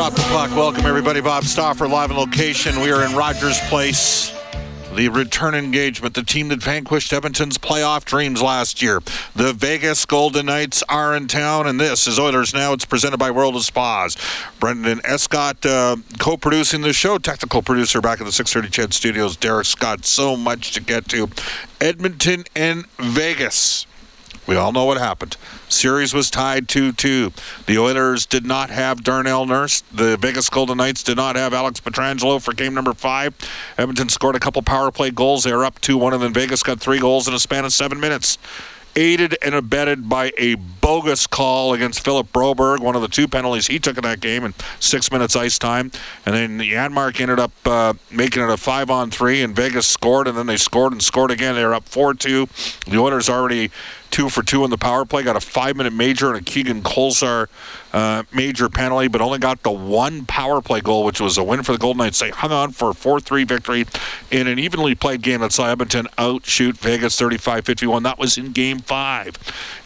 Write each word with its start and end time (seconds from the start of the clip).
Drop 0.00 0.14
the 0.14 0.22
puck. 0.22 0.50
Welcome, 0.56 0.86
everybody. 0.86 1.20
Bob 1.20 1.44
Stauffer, 1.44 1.86
live 1.86 2.10
in 2.10 2.16
location. 2.16 2.80
We 2.80 2.90
are 2.90 3.04
in 3.04 3.14
Rogers 3.14 3.60
Place. 3.68 4.32
The 4.94 5.10
return 5.10 5.54
engagement, 5.54 6.14
the 6.14 6.22
team 6.22 6.48
that 6.48 6.62
vanquished 6.62 7.12
Edmonton's 7.12 7.58
playoff 7.58 8.06
dreams 8.06 8.40
last 8.40 8.80
year. 8.80 9.02
The 9.36 9.52
Vegas 9.52 10.06
Golden 10.06 10.46
Knights 10.46 10.82
are 10.88 11.14
in 11.14 11.28
town, 11.28 11.66
and 11.66 11.78
this 11.78 12.06
is 12.06 12.18
Oilers 12.18 12.54
Now. 12.54 12.72
It's 12.72 12.86
presented 12.86 13.18
by 13.18 13.30
World 13.30 13.56
of 13.56 13.62
Spas. 13.62 14.16
Brendan 14.58 15.02
Escott 15.04 15.66
uh, 15.66 15.96
co-producing 16.18 16.80
the 16.80 16.94
show, 16.94 17.18
technical 17.18 17.60
producer 17.60 18.00
back 18.00 18.22
at 18.22 18.24
the 18.24 18.32
630 18.32 18.70
CHED 18.70 18.94
Studios. 18.94 19.36
Derek 19.36 19.66
Scott, 19.66 20.06
so 20.06 20.34
much 20.34 20.72
to 20.72 20.80
get 20.80 21.08
to. 21.10 21.28
Edmonton 21.78 22.44
and 22.56 22.86
Vegas. 22.96 23.84
We 24.50 24.56
all 24.56 24.72
know 24.72 24.84
what 24.84 24.98
happened. 24.98 25.36
Series 25.68 26.12
was 26.12 26.28
tied 26.28 26.68
2 26.68 26.90
2. 26.90 27.32
The 27.66 27.78
Oilers 27.78 28.26
did 28.26 28.44
not 28.44 28.68
have 28.68 29.04
Darnell 29.04 29.46
Nurse. 29.46 29.82
The 29.92 30.16
Vegas 30.16 30.50
Golden 30.50 30.78
Knights 30.78 31.04
did 31.04 31.16
not 31.16 31.36
have 31.36 31.54
Alex 31.54 31.78
Pietrangelo 31.78 32.42
for 32.42 32.52
game 32.52 32.74
number 32.74 32.92
five. 32.92 33.32
Edmonton 33.78 34.08
scored 34.08 34.34
a 34.34 34.40
couple 34.40 34.60
power 34.62 34.90
play 34.90 35.12
goals. 35.12 35.44
They 35.44 35.52
were 35.52 35.64
up 35.64 35.80
2 35.80 35.96
1, 35.96 36.14
and 36.14 36.22
then 36.24 36.32
Vegas 36.32 36.64
got 36.64 36.80
three 36.80 36.98
goals 36.98 37.28
in 37.28 37.34
a 37.34 37.38
span 37.38 37.64
of 37.64 37.72
seven 37.72 38.00
minutes. 38.00 38.38
Aided 38.96 39.38
and 39.40 39.54
abetted 39.54 40.08
by 40.08 40.32
a 40.36 40.56
bogus 40.56 41.28
call 41.28 41.72
against 41.72 42.04
Philip 42.04 42.32
Broberg, 42.32 42.80
one 42.80 42.96
of 42.96 43.02
the 43.02 43.08
two 43.08 43.28
penalties 43.28 43.68
he 43.68 43.78
took 43.78 43.96
in 43.96 44.02
that 44.02 44.18
game 44.18 44.44
in 44.44 44.52
six 44.80 45.12
minutes 45.12 45.36
ice 45.36 45.60
time. 45.60 45.92
And 46.26 46.34
then 46.34 46.58
Janmark 46.58 47.20
ended 47.20 47.38
up 47.38 47.52
uh, 47.64 47.94
making 48.10 48.42
it 48.42 48.50
a 48.50 48.56
five 48.56 48.90
on 48.90 49.12
three, 49.12 49.42
and 49.42 49.54
Vegas 49.54 49.86
scored, 49.86 50.26
and 50.26 50.36
then 50.36 50.46
they 50.46 50.56
scored 50.56 50.90
and 50.90 51.00
scored 51.00 51.30
again. 51.30 51.54
They 51.54 51.64
were 51.64 51.72
up 51.72 51.88
4 51.88 52.14
2. 52.14 52.48
The 52.88 52.98
Oilers 52.98 53.28
already 53.28 53.70
two 54.10 54.28
for 54.28 54.42
two 54.42 54.64
in 54.64 54.70
the 54.70 54.78
power 54.78 55.04
play. 55.04 55.22
Got 55.22 55.36
a 55.36 55.40
five 55.40 55.76
minute 55.76 55.92
major 55.92 56.28
and 56.28 56.38
a 56.38 56.42
Keegan 56.42 56.82
Kolesar 56.82 57.48
uh, 57.92 58.24
major 58.32 58.68
penalty, 58.68 59.08
but 59.08 59.20
only 59.20 59.38
got 59.38 59.62
the 59.62 59.70
one 59.70 60.24
power 60.26 60.60
play 60.60 60.80
goal, 60.80 61.04
which 61.04 61.20
was 61.20 61.38
a 61.38 61.44
win 61.44 61.62
for 61.62 61.72
the 61.72 61.78
Golden 61.78 61.98
Knights. 61.98 62.18
They 62.18 62.30
hung 62.30 62.52
on 62.52 62.72
for 62.72 62.90
a 62.90 62.94
4 62.94 63.20
3 63.20 63.44
victory 63.44 63.86
in 64.30 64.46
an 64.46 64.58
evenly 64.58 64.94
played 64.94 65.22
game 65.22 65.40
that 65.40 65.52
saw 65.52 65.68
Edmonton 65.68 66.06
outshoot 66.18 66.76
Vegas 66.78 67.18
35 67.18 67.64
51. 67.64 68.02
That 68.02 68.18
was 68.18 68.36
in 68.36 68.52
game 68.52 68.78
five. 68.80 69.36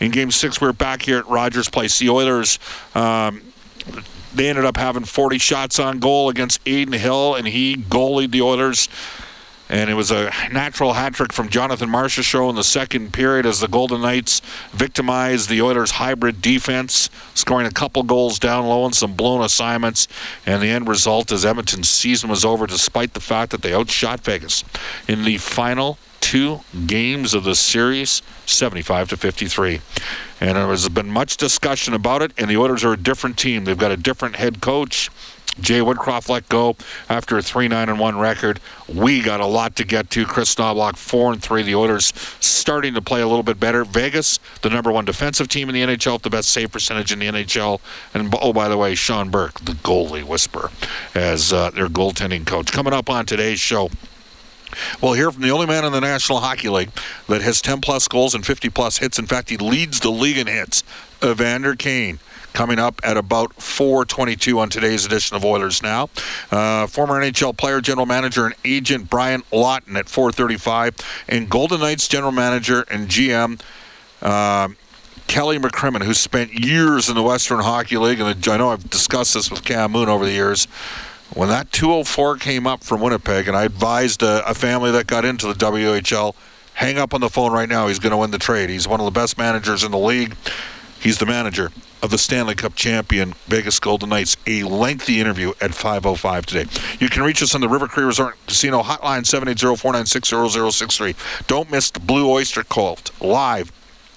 In 0.00 0.11
game 0.11 0.30
six, 0.30 0.61
we 0.61 0.69
are 0.69 0.72
back 0.72 1.02
here 1.02 1.19
at 1.19 1.28
Rogers 1.28 1.69
Place. 1.69 1.98
The 1.98 2.08
Oilers. 2.08 2.58
Um, 2.95 3.42
they 4.34 4.48
ended 4.48 4.64
up 4.64 4.77
having 4.77 5.05
40 5.05 5.39
shots 5.39 5.78
on 5.78 6.00
goal 6.00 6.28
against 6.28 6.61
Adin 6.67 6.92
Hill, 6.92 7.36
and 7.36 7.47
he 7.47 7.77
goalied 7.77 8.33
the 8.33 8.42
Oilers 8.42 8.89
and 9.69 9.89
it 9.89 9.95
was 9.95 10.11
a 10.11 10.31
natural 10.53 10.93
hat 10.93 11.15
trick 11.15 11.33
from 11.33 11.48
Jonathan 11.48 11.89
Marchessault 11.89 12.51
in 12.51 12.57
the 12.57 12.65
second 12.65 13.13
period 13.13 13.47
as 13.47 13.61
the 13.61 13.69
Golden 13.69 14.02
Knights 14.02 14.41
victimized 14.73 15.48
the 15.48 15.63
Oilers' 15.63 15.92
hybrid 15.92 16.42
defense, 16.42 17.08
scoring 17.35 17.67
a 17.67 17.70
couple 17.70 18.03
goals 18.03 18.39
down 18.39 18.67
low 18.67 18.85
and 18.85 18.95
some 18.95 19.14
blown 19.14 19.42
assignments. 19.42 20.07
And 20.45 20.63
the 20.63 20.69
end 20.69 20.89
result 20.89 21.33
is 21.33 21.45
Edmonton's 21.45 21.89
season 21.89 22.29
was 22.29 22.45
over 22.45 22.67
despite 22.67 23.14
the 23.14 23.20
fact 23.20 23.53
that 23.53 23.63
they 23.63 23.74
outshot 23.74 24.20
Vegas 24.20 24.64
in 25.08 25.24
the 25.24 25.39
final 25.39 25.98
two 26.20 26.61
games 26.86 27.35
of 27.35 27.45
the 27.45 27.55
series, 27.55 28.23
75 28.47 29.11
to 29.11 29.17
53. 29.17 29.80
And 30.41 30.57
there 30.57 30.67
has 30.69 30.89
been 30.89 31.11
much 31.11 31.36
discussion 31.36 31.95
about 31.95 32.23
it, 32.23 32.33
and 32.39 32.48
the 32.48 32.57
Oilers 32.57 32.83
are 32.83 32.95
a 32.95 32.97
different 32.97 33.39
team. 33.39 33.64
They've 33.64 33.77
got 33.77 33.92
a 33.92 33.97
different 33.97 34.36
head 34.36 34.61
coach. 34.61 35.11
Jay 35.61 35.81
Woodcroft 35.81 36.29
let 36.29 36.48
go 36.48 36.77
after 37.09 37.39
a 37.39 37.42
3 37.42 37.69
9 37.69 37.89
and 37.89 37.98
1 37.98 38.19
record. 38.19 38.61
We 38.92 39.23
got 39.23 39.41
a 39.41 39.47
lot 39.47 39.77
to 39.77 39.85
get 39.85 40.11
to. 40.11 40.25
Kris 40.25 40.55
Knoblauch 40.55 40.97
4 40.97 41.33
and 41.35 41.42
3. 41.42 41.63
The 41.63 41.75
Oilers 41.75 42.13
starting 42.41 42.95
to 42.95 43.03
play 43.03 43.20
a 43.20 43.27
little 43.27 43.42
bit 43.42 43.61
better. 43.61 43.85
Vegas, 43.85 44.39
the 44.63 44.70
number 44.70 44.91
one 44.91 45.05
defensive 45.05 45.48
team 45.48 45.69
in 45.69 45.75
the 45.75 45.83
NHL, 45.83 46.20
the 46.20 46.31
best 46.31 46.51
save 46.51 46.73
percentage 46.73 47.13
in 47.13 47.19
the 47.19 47.27
NHL. 47.27 47.81
And 48.13 48.35
oh, 48.41 48.53
by 48.53 48.69
the 48.69 48.77
way, 48.77 48.95
Sean 48.95 49.31
Burke, 49.31 49.61
the 49.61 49.73
goalie 49.73 50.25
whisperer, 50.25 50.70
as 51.15 51.53
uh, 51.53 51.71
their 51.71 51.89
goaltending 51.89 52.47
coach. 52.47 52.73
Coming 52.73 52.92
up 52.92 53.09
on 53.09 53.27
today's 53.27 53.61
show. 53.61 53.91
We'll 55.01 55.13
hear 55.13 55.31
from 55.31 55.42
the 55.42 55.51
only 55.51 55.67
man 55.67 55.85
in 55.85 55.92
the 55.92 56.01
National 56.01 56.41
Hockey 56.41 56.69
League 56.69 56.91
that 57.29 57.42
has 57.42 57.61
10 57.61 57.81
plus 57.81 58.09
goals 58.09 58.35
and 58.35 58.45
50 58.45 58.71
plus 58.71 58.98
hits. 58.98 59.21
In 59.21 59.27
fact, 59.27 59.51
he 59.51 59.57
leads 59.57 60.01
the 60.01 60.11
league 60.11 60.36
in 60.36 60.48
hits. 60.48 60.83
Evander 61.23 61.77
Kane 61.77 62.19
coming 62.55 62.79
up 62.79 63.01
at 63.05 63.19
about 63.19 63.53
4:22 63.57 64.59
on 64.59 64.70
today's 64.70 65.05
edition 65.05 65.37
of 65.37 65.45
Oilers 65.45 65.83
Now. 65.83 66.09
Uh, 66.51 66.87
former 66.87 67.20
NHL 67.20 67.55
player, 67.55 67.83
general 67.83 68.07
manager, 68.07 68.47
and 68.47 68.55
agent 68.65 69.11
Brian 69.11 69.42
Lawton 69.53 69.97
at 69.97 70.09
4:35, 70.09 70.95
and 71.29 71.51
Golden 71.51 71.81
Knights 71.81 72.09
general 72.09 72.33
manager 72.33 72.87
and 72.91 73.09
GM. 73.09 73.61
Uh, 74.23 74.69
Kelly 75.27 75.59
McCrimmon, 75.59 76.05
who 76.05 76.15
spent 76.15 76.53
years 76.53 77.09
in 77.09 77.15
the 77.15 77.23
Western 77.23 77.61
Hockey 77.61 77.97
League, 77.97 78.20
and 78.20 78.48
I 78.48 78.57
know 78.57 78.71
I've 78.71 78.89
discussed 78.89 79.35
this 79.35 79.51
with 79.51 79.65
Cam 79.65 79.92
Moon 79.92 80.09
over 80.09 80.25
the 80.25 80.33
years. 80.33 80.67
When 81.33 81.48
that 81.48 81.73
204 81.73 82.36
came 82.36 82.67
up 82.67 82.85
from 82.85 83.01
Winnipeg, 83.01 83.48
and 83.48 83.57
I 83.57 83.65
advised 83.65 84.23
a, 84.23 84.48
a 84.48 84.55
family 84.55 84.92
that 84.92 85.07
got 85.07 85.25
into 85.25 85.47
the 85.47 85.55
WHL, 85.55 86.35
hang 86.75 86.98
up 86.98 87.15
on 87.15 87.21
the 87.21 87.31
phone 87.31 87.53
right 87.53 87.69
now. 87.69 87.89
He's 87.89 87.98
going 87.98 88.13
to 88.13 88.17
win 88.17 88.31
the 88.31 88.39
trade. 88.39 88.71
He's 88.71 88.86
one 88.86 89.01
of 89.01 89.07
the 89.07 89.13
best 89.13 89.39
managers 89.39 89.83
in 89.83 89.91
the 89.91 89.98
league. 89.98 90.36
He's 91.05 91.19
the 91.19 91.27
manager 91.27 91.70
of 92.03 92.11
the 92.11 92.17
Stanley 92.17 92.55
Cup 92.55 92.75
champion 92.77 93.35
Vegas 93.47 93.79
Golden 93.79 94.09
Knights. 94.09 94.39
A 94.47 94.63
lengthy 94.63 95.20
interview 95.20 95.53
at 95.61 95.73
5:05 95.73 96.47
today. 96.47 96.65
You 96.98 97.11
can 97.11 97.23
reach 97.23 97.42
us 97.42 97.55
on 97.55 97.61
the 97.61 97.69
River 97.69 97.87
Cree 97.87 98.05
Resort 98.05 98.39
Casino 98.47 98.83
hotline 98.83 99.27
780-496-0063. 99.27 101.15
Don't 101.47 101.70
miss 101.70 101.91
the 101.91 102.01
Blue 102.01 102.27
Oyster 102.31 102.65
Cult 102.65 103.11
live 103.20 103.70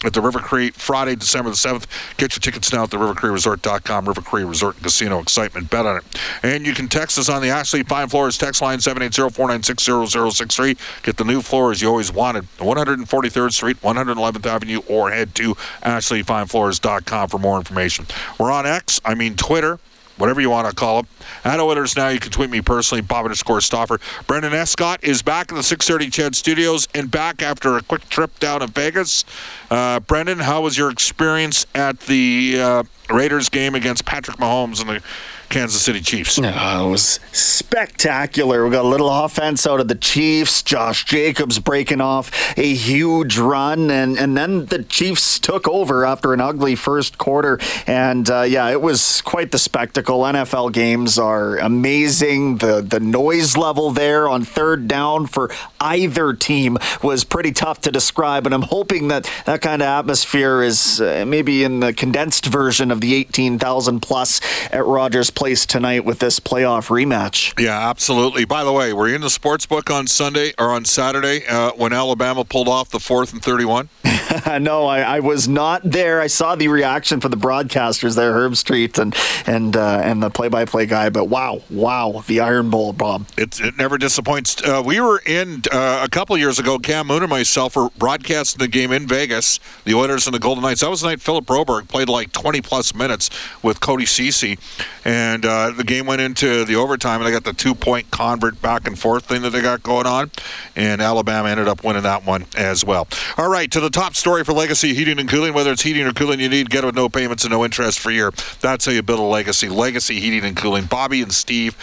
at 0.03 0.13
the 0.13 0.22
River 0.22 0.40
Cree 0.40 0.69
Friday, 0.72 1.16
December 1.16 1.50
the 1.50 1.56
7th. 1.56 1.85
Get 2.18 2.35
your 2.35 2.41
tickets 2.41 2.72
now 2.72 2.84
at 2.84 2.91
the 2.91 2.97
rivercreeresort.com. 2.97 4.08
River 4.08 4.22
Cree 4.22 4.44
Resort 4.44 4.75
and 4.75 4.84
Casino 4.84 5.19
Excitement. 5.19 5.69
Bet 5.69 5.85
on 5.85 5.97
it. 5.97 6.03
And 6.44 6.66
you 6.66 6.74
can 6.74 6.88
text 6.88 7.18
us 7.18 7.30
on 7.30 7.41
the 7.41 7.50
Ashley 7.50 7.84
Fine 7.84 8.09
Floors 8.09 8.38
text 8.38 8.62
line 8.62 8.80
780-496-0063. 8.80 10.78
Get 11.03 11.18
the 11.18 11.24
new 11.24 11.41
floors 11.41 11.81
you 11.81 11.90
always 11.90 12.12
wanted. 12.12 12.46
143rd 12.57 13.52
Street, 13.52 13.81
111th 13.81 14.46
Avenue, 14.46 14.81
or 14.88 15.09
head 15.12 15.34
to 15.36 15.56
ashleyfinefloors.com 15.81 17.30
for 17.30 17.40
more 17.40 17.57
information. 17.57 18.06
We're 18.40 18.52
on 18.52 18.66
X, 18.66 19.02
I 19.03 19.16
mean 19.16 19.36
Twitter 19.36 19.80
whatever 20.17 20.41
you 20.41 20.50
want 20.50 20.67
to 20.67 20.75
call 20.75 21.00
it. 21.00 21.05
At 21.44 21.59
Oilers 21.59 21.95
Now, 21.95 22.09
you 22.09 22.19
can 22.19 22.31
tweet 22.31 22.50
me 22.50 22.61
personally, 22.61 23.01
Bob 23.01 23.25
underscore 23.25 23.61
Stauffer. 23.61 24.00
Brendan 24.25 24.53
Escott 24.53 25.03
is 25.03 25.22
back 25.22 25.50
in 25.50 25.57
the 25.57 25.63
630 25.63 26.11
CHED 26.11 26.35
Studios 26.35 26.88
and 26.94 27.09
back 27.09 27.41
after 27.41 27.78
a 27.78 27.81
quick 27.81 28.07
trip 28.09 28.38
down 28.39 28.61
in 28.61 28.69
Vegas. 28.69 29.25
Uh, 29.69 30.00
Brendan, 30.00 30.39
how 30.39 30.61
was 30.61 30.77
your 30.77 30.89
experience 30.89 31.66
at 31.73 32.00
the 32.01 32.59
uh, 32.59 32.83
Raiders 33.09 33.50
game 33.50 33.75
against 33.75 34.06
Patrick 34.06 34.38
Mahomes 34.38 34.81
and 34.81 34.90
the 34.90 35.01
Kansas 35.50 35.81
City 35.81 36.01
Chiefs. 36.01 36.40
Oh, 36.40 36.88
it 36.88 36.92
was 36.92 37.19
spectacular. 37.31 38.65
We 38.65 38.71
got 38.71 38.83
a 38.83 38.88
little 38.88 39.09
offense 39.09 39.65
out 39.65 39.80
of 39.80 39.88
the 39.88 39.95
Chiefs. 39.95 40.62
Josh 40.62 41.06
Jacobs 41.06 41.59
breaking 41.59 42.01
off 42.01 42.57
a 42.57 42.74
huge 42.74 43.38
run, 43.38 43.89
and, 43.89 44.18
and 44.18 44.36
then 44.36 44.65
the 44.65 44.83
Chiefs 44.83 45.39
took 45.39 45.68
over 45.68 46.06
after 46.06 46.33
an 46.33 46.42
ugly 46.42 46.75
first 46.75 47.18
quarter. 47.18 47.59
And 47.86 48.30
uh, 48.30 48.42
yeah, 48.42 48.69
it 48.69 48.81
was 48.81 49.21
quite 49.21 49.51
the 49.51 49.59
spectacle. 49.59 50.21
NFL 50.21 50.74
games 50.74 51.18
are 51.18 51.57
amazing. 51.57 52.57
The 52.57 52.81
the 52.81 53.00
noise 53.00 53.56
level 53.56 53.92
there 53.92 54.27
on 54.27 54.44
third 54.44 54.88
down 54.88 55.27
for 55.27 55.50
either 55.80 56.33
team 56.33 56.77
was 57.01 57.24
pretty 57.24 57.51
tough 57.54 57.81
to 57.81 57.92
describe. 57.92 58.45
And 58.45 58.54
I'm 58.54 58.63
hoping 58.63 59.07
that 59.07 59.30
that 59.45 59.62
kind 59.62 59.81
of 59.81 59.88
atmosphere 59.88 60.62
is 60.62 61.00
uh, 61.00 61.24
maybe 61.25 61.63
in 61.63 61.80
the 61.80 61.94
condensed 61.94 62.45
version 62.45 62.92
of 62.92 62.96
the 62.99 63.15
18,000 63.15 63.99
plus 64.01 64.41
at 64.71 64.85
Rogers 64.85 65.29
Place 65.29 65.65
tonight 65.65 66.05
with 66.05 66.19
this 66.19 66.39
playoff 66.39 66.88
rematch. 66.89 67.59
Yeah, 67.59 67.89
absolutely. 67.89 68.45
By 68.45 68.63
the 68.63 68.71
way, 68.71 68.94
were 68.94 69.07
you 69.07 69.15
in 69.15 69.21
the 69.21 69.29
sports 69.29 69.65
book 69.65 69.89
on 69.89 70.07
Sunday 70.07 70.53
or 70.57 70.71
on 70.71 70.85
Saturday 70.85 71.45
uh, 71.47 71.71
when 71.71 71.94
Alabama 71.94 72.44
pulled 72.44 72.67
off 72.67 72.89
the 72.89 72.99
fourth 72.99 73.33
and 73.33 73.41
31? 73.41 73.89
no, 74.59 74.85
I, 74.85 75.01
I, 75.01 75.19
was 75.19 75.47
not 75.47 75.81
there. 75.83 76.21
I 76.21 76.27
saw 76.27 76.55
the 76.55 76.67
reaction 76.67 77.19
from 77.19 77.31
the 77.31 77.38
broadcasters 77.38 78.15
there, 78.15 78.33
Herbstreit 78.33 78.99
and 78.99 79.15
and 79.45 79.75
uh, 79.75 80.01
and 80.03 80.21
the 80.21 80.29
play-by-play 80.29 80.85
guy. 80.85 81.09
But 81.09 81.25
wow, 81.25 81.61
wow, 81.69 82.23
the 82.27 82.39
Iron 82.39 82.69
Bowl, 82.69 82.94
Bob. 82.94 83.27
It, 83.38 83.59
it 83.59 83.77
never 83.77 83.97
disappoints. 83.97 84.61
Uh, 84.63 84.81
we 84.85 84.99
were 84.99 85.21
in 85.25 85.63
uh, 85.71 86.01
a 86.03 86.09
couple 86.09 86.38
years 86.38 86.59
ago. 86.59 86.79
Cam 86.79 87.07
Moon 87.07 87.23
and 87.23 87.29
myself 87.29 87.75
were 87.75 87.89
broadcasting 87.97 88.59
the 88.59 88.67
game 88.67 88.91
in 88.91 89.07
Vegas, 89.07 89.59
the 89.85 89.94
Oilers 89.94 90.27
and 90.27 90.33
the 90.33 90.39
Golden 90.39 90.63
Knights. 90.63 90.81
That 90.81 90.89
was 90.89 91.01
the 91.01 91.07
night 91.07 91.21
Philip 91.21 91.45
Broberg 91.45 91.88
played 91.88 92.09
like 92.09 92.31
20 92.31 92.61
plus 92.61 92.87
minutes 92.95 93.30
with 93.63 93.80
Cody 93.80 94.06
Ceci, 94.06 94.57
and 95.06 95.45
uh, 95.45 95.72
the 95.72 95.84
game 95.84 96.06
went 96.06 96.22
into 96.22 96.66
the 96.66 96.75
overtime. 96.75 97.22
And 97.22 97.28
they 97.28 97.31
got 97.31 97.44
the 97.44 97.54
two-point 97.54 98.12
convert 98.12 98.62
back 98.62 98.88
and 98.88 98.98
forth 98.98 99.25
thing 99.25 99.42
that 99.42 99.51
they 99.51 99.62
got 99.62 99.84
going 99.84 100.07
on, 100.07 100.31
and 100.75 101.01
Alabama 101.01 101.50
ended 101.50 101.68
up 101.68 101.84
winning 101.84 102.04
that 102.04 102.25
one 102.25 102.45
as 102.56 102.84
well. 102.84 103.07
All 103.38 103.50
right, 103.50 103.69
to 103.72 103.80
the 103.80 103.89
top 103.89 104.16
story 104.16 104.44
for 104.44 104.54
Legacy 104.54 104.94
Heating 104.94 105.19
and 105.19 105.30
Cooling. 105.30 105.54
Whether 105.54 105.72
it's 105.72 105.81
heating 105.81 106.06
or 106.06 106.13
cooling 106.13 106.39
you 106.39 106.50
need, 106.50 106.69
get 106.69 106.84
it 106.84 106.88
with 106.88 106.95
no 106.95 107.10
payments 107.10 107.44
and 107.44 107.51
no 107.51 107.63
interest 107.63 108.00
for 108.00 108.10
a 108.10 108.13
year. 108.13 108.31
That's 108.62 108.86
how 108.86 108.92
you 108.92 109.01
build 109.01 109.19
a 109.19 109.24
legacy. 109.24 109.69
Legacy 109.69 110.19
Heating 110.19 110.44
and 110.44 110.56
Cooling. 110.57 110.86
Bobby 110.86 111.22
and 111.22 111.31
Steve 111.31 111.75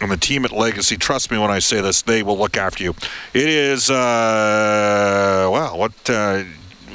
and 0.00 0.10
the 0.10 0.16
team 0.16 0.44
at 0.46 0.52
Legacy, 0.52 0.96
trust 0.96 1.30
me 1.30 1.36
when 1.36 1.50
I 1.50 1.58
say 1.58 1.80
this, 1.82 2.02
they 2.02 2.22
will 2.22 2.38
look 2.38 2.56
after 2.56 2.82
you. 2.82 2.94
It 3.34 3.48
is, 3.48 3.90
uh, 3.90 5.48
well, 5.52 5.76
what, 5.76 5.92
uh, 6.08 6.44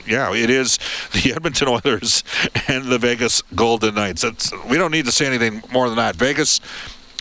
yeah, 0.07 0.33
it 0.33 0.49
is 0.49 0.79
the 1.13 1.31
Edmonton 1.35 1.67
Oilers 1.67 2.23
and 2.67 2.85
the 2.85 2.97
Vegas 2.97 3.41
Golden 3.53 3.95
Knights. 3.95 4.23
It's, 4.23 4.51
we 4.65 4.77
don't 4.77 4.91
need 4.91 5.05
to 5.05 5.11
say 5.11 5.25
anything 5.25 5.63
more 5.71 5.87
than 5.87 5.97
that. 5.97 6.15
Vegas, 6.15 6.59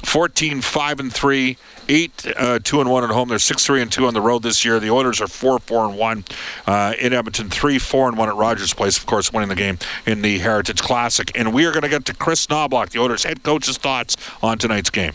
14, 0.04 0.60
5, 0.60 1.00
and 1.00 1.12
3 1.12 1.56
eight 1.88 2.26
uh, 2.36 2.58
two 2.62 2.80
and 2.80 2.90
one 2.90 3.04
at 3.04 3.10
home. 3.10 3.28
They're 3.28 3.38
six 3.38 3.64
three 3.64 3.82
and 3.82 3.90
two 3.90 4.06
on 4.06 4.14
the 4.14 4.20
road 4.20 4.42
this 4.42 4.64
year. 4.64 4.80
The 4.80 4.90
Oilers 4.90 5.20
are 5.20 5.26
four 5.26 5.58
four 5.58 5.86
and 5.86 5.98
one 5.98 6.24
uh, 6.66 6.94
in 6.98 7.12
Edmonton. 7.12 7.50
Three 7.50 7.78
four 7.78 8.08
and 8.08 8.16
one 8.16 8.28
at 8.28 8.36
Rogers 8.36 8.74
Place. 8.74 8.98
Of 8.98 9.06
course, 9.06 9.32
winning 9.32 9.48
the 9.48 9.54
game 9.54 9.78
in 10.06 10.22
the 10.22 10.38
Heritage 10.38 10.80
Classic. 10.82 11.30
And 11.34 11.52
we 11.52 11.66
are 11.66 11.72
going 11.72 11.82
to 11.82 11.88
get 11.88 12.04
to 12.06 12.14
Kris 12.14 12.46
Knoblauch, 12.46 12.90
the 12.90 13.00
Oilers 13.00 13.24
head 13.24 13.42
coach's 13.42 13.78
thoughts 13.78 14.16
on 14.42 14.58
tonight's 14.58 14.90
game. 14.90 15.12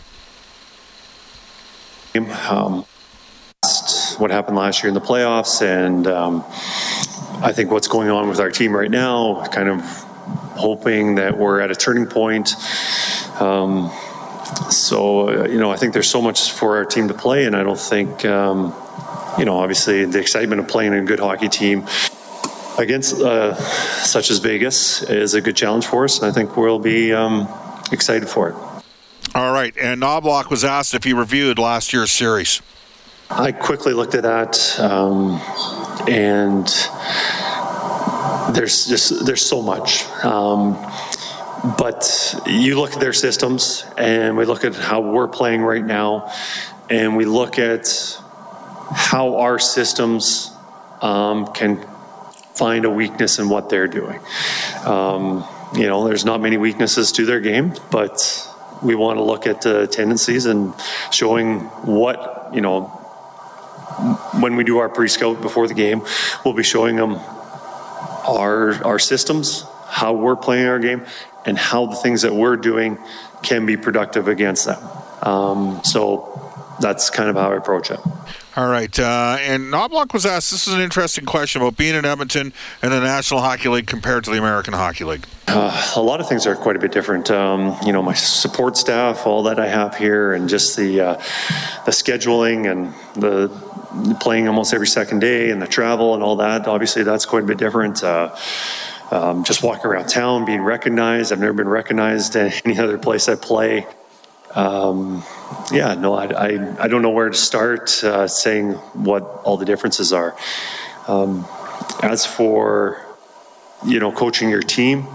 Um, 2.16 2.84
what 4.18 4.30
happened 4.30 4.56
last 4.56 4.82
year 4.82 4.88
in 4.88 4.94
the 4.94 5.00
playoffs, 5.00 5.62
and 5.62 6.06
um, 6.06 6.44
I 7.42 7.52
think 7.52 7.70
what's 7.70 7.88
going 7.88 8.10
on 8.10 8.28
with 8.28 8.38
our 8.38 8.50
team 8.50 8.74
right 8.74 8.90
now, 8.90 9.44
kind 9.46 9.68
of 9.68 9.80
hoping 10.56 11.14
that 11.14 11.36
we're 11.38 11.60
at 11.60 11.70
a 11.70 11.74
turning 11.74 12.06
point. 12.06 12.54
Um, 13.40 13.90
so, 14.70 15.28
uh, 15.28 15.48
you 15.48 15.58
know, 15.58 15.70
I 15.70 15.76
think 15.76 15.92
there's 15.92 16.08
so 16.08 16.20
much 16.20 16.52
for 16.52 16.76
our 16.76 16.84
team 16.84 17.08
to 17.08 17.14
play, 17.14 17.46
and 17.46 17.56
I 17.56 17.62
don't 17.62 17.78
think, 17.78 18.24
um, 18.24 18.74
you 19.38 19.44
know, 19.44 19.58
obviously 19.58 20.04
the 20.04 20.18
excitement 20.18 20.60
of 20.60 20.68
playing 20.68 20.92
a 20.92 21.02
good 21.02 21.20
hockey 21.20 21.48
team 21.48 21.86
against 22.78 23.20
uh, 23.20 23.54
such 23.54 24.30
as 24.30 24.38
Vegas 24.38 25.02
is 25.02 25.34
a 25.34 25.40
good 25.40 25.56
challenge 25.56 25.86
for 25.86 26.04
us, 26.04 26.18
and 26.20 26.30
I 26.30 26.34
think 26.34 26.56
we'll 26.56 26.78
be 26.78 27.12
um, 27.12 27.48
excited 27.92 28.28
for 28.28 28.50
it. 28.50 28.54
All 29.34 29.52
right, 29.52 29.74
and 29.80 30.02
Knoblauch 30.02 30.50
was 30.50 30.64
asked 30.64 30.94
if 30.94 31.04
he 31.04 31.12
reviewed 31.12 31.58
last 31.58 31.92
year's 31.92 32.10
series. 32.10 32.60
I 33.30 33.52
quickly 33.52 33.92
looked 33.92 34.16
at 34.16 34.24
that, 34.24 34.80
um, 34.80 35.40
and 36.08 36.66
there's 38.54 38.86
just 38.86 39.24
there's 39.26 39.44
so 39.44 39.62
much. 39.62 40.04
Um, 40.24 40.74
but 41.76 42.34
you 42.46 42.80
look 42.80 42.94
at 42.94 43.00
their 43.00 43.12
systems, 43.12 43.84
and 43.98 44.36
we 44.36 44.44
look 44.44 44.64
at 44.64 44.74
how 44.74 45.00
we're 45.00 45.28
playing 45.28 45.62
right 45.62 45.84
now, 45.84 46.32
and 46.88 47.16
we 47.16 47.24
look 47.24 47.58
at 47.58 47.86
how 48.92 49.36
our 49.36 49.58
systems 49.58 50.50
um, 51.02 51.46
can 51.52 51.86
find 52.54 52.84
a 52.84 52.90
weakness 52.90 53.38
in 53.38 53.48
what 53.48 53.68
they're 53.68 53.88
doing. 53.88 54.20
Um, 54.84 55.44
you 55.74 55.86
know, 55.86 56.06
there's 56.06 56.24
not 56.24 56.40
many 56.40 56.56
weaknesses 56.56 57.12
to 57.12 57.24
their 57.24 57.40
game, 57.40 57.74
but 57.90 58.46
we 58.82 58.94
want 58.94 59.18
to 59.18 59.22
look 59.22 59.46
at 59.46 59.62
the 59.62 59.86
tendencies 59.86 60.46
and 60.46 60.74
showing 61.10 61.60
what, 61.84 62.50
you 62.52 62.60
know, 62.60 62.99
when 64.40 64.56
we 64.56 64.64
do 64.64 64.78
our 64.78 64.88
pre 64.88 65.08
scout 65.08 65.40
before 65.40 65.68
the 65.68 65.74
game, 65.74 66.02
we'll 66.44 66.54
be 66.54 66.62
showing 66.62 66.96
them 66.96 67.14
our, 67.14 68.74
our 68.84 68.98
systems, 68.98 69.64
how 69.88 70.12
we're 70.12 70.36
playing 70.36 70.66
our 70.66 70.78
game, 70.78 71.04
and 71.46 71.58
how 71.58 71.86
the 71.86 71.96
things 71.96 72.22
that 72.22 72.34
we're 72.34 72.56
doing 72.56 72.98
can 73.42 73.66
be 73.66 73.76
productive 73.76 74.28
against 74.28 74.66
them. 74.66 74.82
Um, 75.22 75.82
so 75.84 76.50
that's 76.80 77.10
kind 77.10 77.28
of 77.28 77.36
how 77.36 77.52
I 77.52 77.56
approach 77.56 77.90
it. 77.90 78.00
All 78.56 78.68
right. 78.68 78.98
Uh, 78.98 79.36
and 79.40 79.72
Knoblauch 79.72 80.12
was 80.12 80.26
asked 80.26 80.50
this 80.50 80.66
is 80.66 80.74
an 80.74 80.80
interesting 80.80 81.24
question 81.24 81.62
about 81.62 81.76
being 81.76 81.94
in 81.94 82.04
Edmonton 82.04 82.52
and 82.82 82.92
the 82.92 83.00
National 83.00 83.40
Hockey 83.40 83.68
League 83.68 83.86
compared 83.86 84.24
to 84.24 84.30
the 84.30 84.38
American 84.38 84.74
Hockey 84.74 85.04
League. 85.04 85.24
Uh, 85.46 85.92
a 85.96 86.02
lot 86.02 86.20
of 86.20 86.28
things 86.28 86.46
are 86.46 86.56
quite 86.56 86.76
a 86.76 86.78
bit 86.78 86.92
different. 86.92 87.30
Um, 87.30 87.76
you 87.84 87.92
know, 87.92 88.02
my 88.02 88.14
support 88.14 88.76
staff, 88.76 89.26
all 89.26 89.44
that 89.44 89.60
I 89.60 89.68
have 89.68 89.96
here, 89.96 90.32
and 90.32 90.48
just 90.48 90.76
the 90.76 91.00
uh, 91.00 91.14
the 91.86 91.92
scheduling 91.92 92.70
and 92.70 92.92
the 93.20 93.48
playing 94.20 94.48
almost 94.48 94.72
every 94.74 94.86
second 94.86 95.20
day 95.20 95.50
and 95.50 95.60
the 95.60 95.66
travel 95.66 96.14
and 96.14 96.22
all 96.22 96.36
that. 96.36 96.66
Obviously, 96.66 97.02
that's 97.02 97.26
quite 97.26 97.44
a 97.44 97.46
bit 97.46 97.58
different. 97.58 98.02
Uh, 98.02 98.34
um, 99.10 99.42
just 99.44 99.62
walking 99.62 99.86
around 99.86 100.08
town, 100.08 100.44
being 100.44 100.62
recognized. 100.62 101.32
I've 101.32 101.40
never 101.40 101.52
been 101.52 101.68
recognized 101.68 102.36
at 102.36 102.64
any 102.64 102.78
other 102.78 102.98
place 102.98 103.28
I 103.28 103.34
play. 103.34 103.86
Um, 104.54 105.24
yeah, 105.72 105.94
no, 105.94 106.14
I, 106.14 106.26
I, 106.26 106.84
I, 106.84 106.88
don't 106.88 107.02
know 107.02 107.10
where 107.10 107.28
to 107.28 107.36
start 107.36 108.02
uh, 108.02 108.26
saying 108.26 108.72
what 108.94 109.22
all 109.44 109.56
the 109.56 109.64
differences 109.64 110.12
are. 110.12 110.36
Um, 111.06 111.46
as 112.02 112.26
for, 112.26 113.00
you 113.86 114.00
know, 114.00 114.10
coaching 114.10 114.50
your 114.50 114.62
team, 114.62 115.06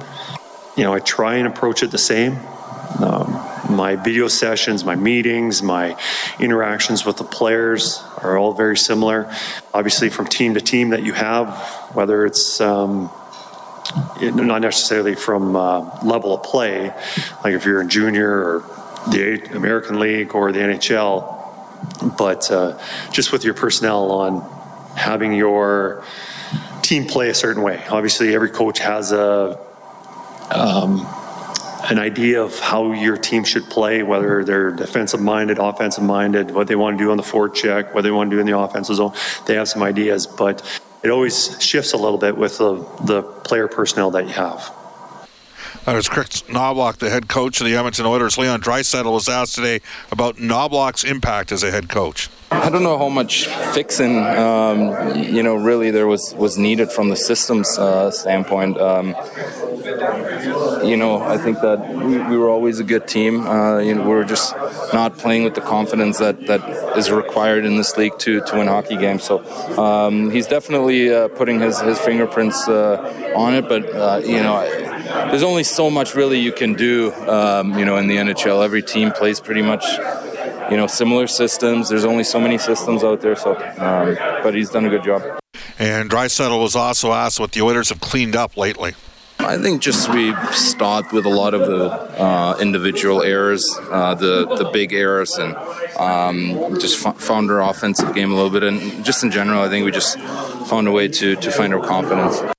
you 0.78 0.84
know, 0.84 0.94
I 0.94 1.00
try 1.00 1.36
and 1.36 1.48
approach 1.48 1.84
it 1.84 1.92
the 1.92 1.98
same. 1.98 2.38
Um, 3.00 3.25
my 3.76 3.96
video 3.96 4.28
sessions, 4.28 4.84
my 4.84 4.96
meetings, 4.96 5.62
my 5.62 5.98
interactions 6.40 7.06
with 7.06 7.18
the 7.18 7.24
players 7.24 8.02
are 8.22 8.38
all 8.38 8.54
very 8.54 8.78
similar. 8.78 9.32
Obviously, 9.74 10.10
from 10.10 10.28
team 10.28 10.54
to 10.54 10.62
team 10.62 10.90
that 10.90 11.04
you 11.04 11.14
have, 11.14 11.58
whether 11.94 12.26
it's 12.26 12.62
um, 12.62 13.10
not 14.22 14.62
necessarily 14.62 15.16
from 15.16 15.56
uh, 15.56 16.04
level 16.04 16.34
of 16.34 16.44
play, 16.44 16.94
like 17.44 17.54
if 17.54 17.66
you're 17.66 17.82
in 17.82 17.90
junior 17.90 18.30
or 18.30 18.64
the 19.12 19.42
American 19.56 20.00
League 20.00 20.34
or 20.34 20.52
the 20.52 20.60
NHL, 20.60 22.18
but 22.18 22.50
uh, 22.52 22.80
just 23.12 23.32
with 23.32 23.44
your 23.44 23.54
personnel 23.54 24.12
on 24.12 24.42
having 24.96 25.34
your 25.34 26.04
team 26.82 27.06
play 27.06 27.30
a 27.30 27.34
certain 27.34 27.62
way. 27.62 27.84
Obviously, 27.90 28.34
every 28.34 28.50
coach 28.50 28.80
has 28.80 29.12
a 29.12 29.60
um, 30.52 31.06
an 31.90 32.00
idea 32.00 32.42
of 32.42 32.60
how 32.60 32.92
your 32.92 33.18
team 33.18 33.44
should 33.44 33.70
play, 33.70 34.04
whether 34.04 34.44
they're 34.44 34.72
defensive 34.72 35.22
minded, 35.22 35.60
offensive 35.60 36.04
minded, 36.04 36.52
what 36.52 36.68
they 36.68 36.76
want 36.76 36.98
to 36.98 37.04
do 37.04 37.12
on 37.12 37.18
the 37.18 37.24
forward 37.24 37.54
check, 37.54 37.94
what 37.94 38.02
they 38.02 38.12
want 38.12 38.30
to 38.30 38.36
do 38.36 38.40
in 38.40 38.46
the 38.46 38.58
offensive 38.58 38.96
zone. 38.96 39.14
They 39.46 39.56
have 39.56 39.68
some 39.68 39.84
ideas, 39.84 40.26
but 40.26 40.64
it 41.04 41.10
always 41.10 41.62
shifts 41.62 41.94
a 41.94 41.98
little 41.98 42.18
bit 42.18 42.36
with 42.36 42.58
the, 42.58 42.78
the 43.04 43.22
player 43.22 43.68
personnel 43.68 44.12
that 44.12 44.26
you 44.28 44.34
have. 44.34 44.74
That 45.86 45.94
was 45.94 46.10
Kris 46.10 46.42
Knoblauch, 46.44 46.98
the 46.98 47.12
head 47.12 47.28
coach 47.28 47.62
of 47.62 47.68
the 47.68 47.76
Edmonton 47.76 48.08
Oilers. 48.08 48.40
Leon 48.40 48.60
Draisaitl 48.60 49.14
was 49.14 49.30
asked 49.30 49.54
today 49.54 49.82
about 50.12 50.38
Knoblauch's 50.38 51.04
impact 51.04 51.52
as 51.52 51.62
a 51.62 51.70
head 51.70 51.90
coach. 51.90 52.28
I 52.50 52.70
don't 52.70 52.82
know 52.82 52.98
how 52.98 53.10
much 53.10 53.46
fixing, 53.74 54.18
um, 54.18 55.16
you 55.16 55.44
know, 55.44 55.54
really 55.56 55.92
there 55.92 56.08
was, 56.08 56.34
was 56.36 56.58
needed 56.58 56.92
from 56.92 57.10
the 57.10 57.16
systems 57.16 57.78
uh, 57.78 58.10
standpoint. 58.10 58.80
Um, 58.80 59.10
you 60.84 60.98
know, 60.98 61.22
I 61.22 61.38
think 61.38 61.62
that 61.62 61.88
we, 61.88 62.18
we, 62.18 62.38
were 62.38 62.50
always 62.50 62.80
a 62.80 62.84
good 62.84 63.08
team. 63.08 63.46
Uh, 63.46 63.78
you 63.78 63.94
know, 63.94 64.02
we 64.02 64.10
were 64.10 64.24
just 64.24 64.56
not 64.92 65.18
playing 65.18 65.44
with 65.44 65.54
the 65.54 65.62
confidence 65.62 66.18
that, 66.18 66.48
that 66.48 66.98
is 66.98 67.12
required 67.12 67.66
in 67.66 67.78
this 67.78 67.96
league 67.98 68.18
to, 68.20 68.42
to 68.42 68.58
win 68.58 68.68
hockey 68.68 68.98
games. 68.98 69.24
So 69.24 69.44
um, 69.78 70.32
he's 70.32 70.48
definitely 70.48 71.14
uh, 71.14 71.28
putting 71.30 71.60
his, 71.60 71.80
his 71.82 72.00
fingerprints 72.00 72.68
uh, 72.68 73.34
on 73.36 73.54
it, 73.54 73.68
but, 73.68 73.86
uh, 73.94 74.22
you 74.26 74.42
know, 74.42 74.56
there's 75.30 75.44
only 75.44 75.64
so 75.64 75.90
much 75.90 76.16
really 76.16 76.40
you 76.40 76.52
can 76.52 76.74
do, 76.74 77.14
um, 77.28 77.78
you 77.78 77.86
know, 77.86 77.98
in 77.98 78.08
the 78.08 78.18
NHL. 78.18 78.64
Every 78.64 78.82
team 78.82 79.12
plays 79.12 79.40
pretty 79.40 79.62
much, 79.62 79.86
you 80.70 80.78
know, 80.78 80.88
similar 80.88 81.28
systems. 81.28 81.90
There's 81.90 82.06
only 82.06 82.24
so 82.24 82.40
many 82.40 82.58
systems 82.58 83.04
out 83.04 83.22
there, 83.22 83.36
so, 83.36 83.56
um, 83.78 84.18
but 84.44 84.54
he's 84.54 84.70
done 84.70 84.86
a 84.86 84.90
good 84.90 85.04
job. 85.04 85.22
And 85.78 86.10
Draisaitl 86.10 86.62
was 86.62 86.76
also 86.76 87.12
asked 87.12 87.40
what 87.40 87.52
the 87.52 87.62
Oilers 87.62 87.90
have 87.90 88.00
cleaned 88.00 88.36
up 88.36 88.56
lately. 88.56 88.94
I 89.40 89.58
think 89.58 89.82
just 89.82 90.10
we 90.10 90.34
stopped 90.52 91.12
with 91.12 91.26
a 91.26 91.30
lot 91.30 91.54
of 91.54 91.68
the 91.68 91.92
uh, 92.20 92.58
individual 92.60 93.22
errors, 93.22 93.64
uh, 93.92 94.16
the 94.16 94.46
the 94.56 94.70
big 94.72 94.94
errors, 94.94 95.38
and 95.38 95.56
um, 95.98 96.80
just 96.80 97.06
f- 97.06 97.20
found 97.20 97.52
our 97.52 97.62
offensive 97.62 98.16
game 98.16 98.32
a 98.32 98.36
little 98.36 98.50
bit. 98.50 98.64
And 98.64 99.04
just 99.06 99.24
in 99.24 99.32
general, 99.32 99.62
I 99.62 99.70
think 99.70 99.86
we 99.86 99.92
just 99.92 100.18
found 100.68 100.88
a 100.88 100.92
way 100.92 101.10
to 101.10 101.36
to 101.36 101.52
find 101.52 101.74
our 101.74 101.86
confidence. 101.86 102.55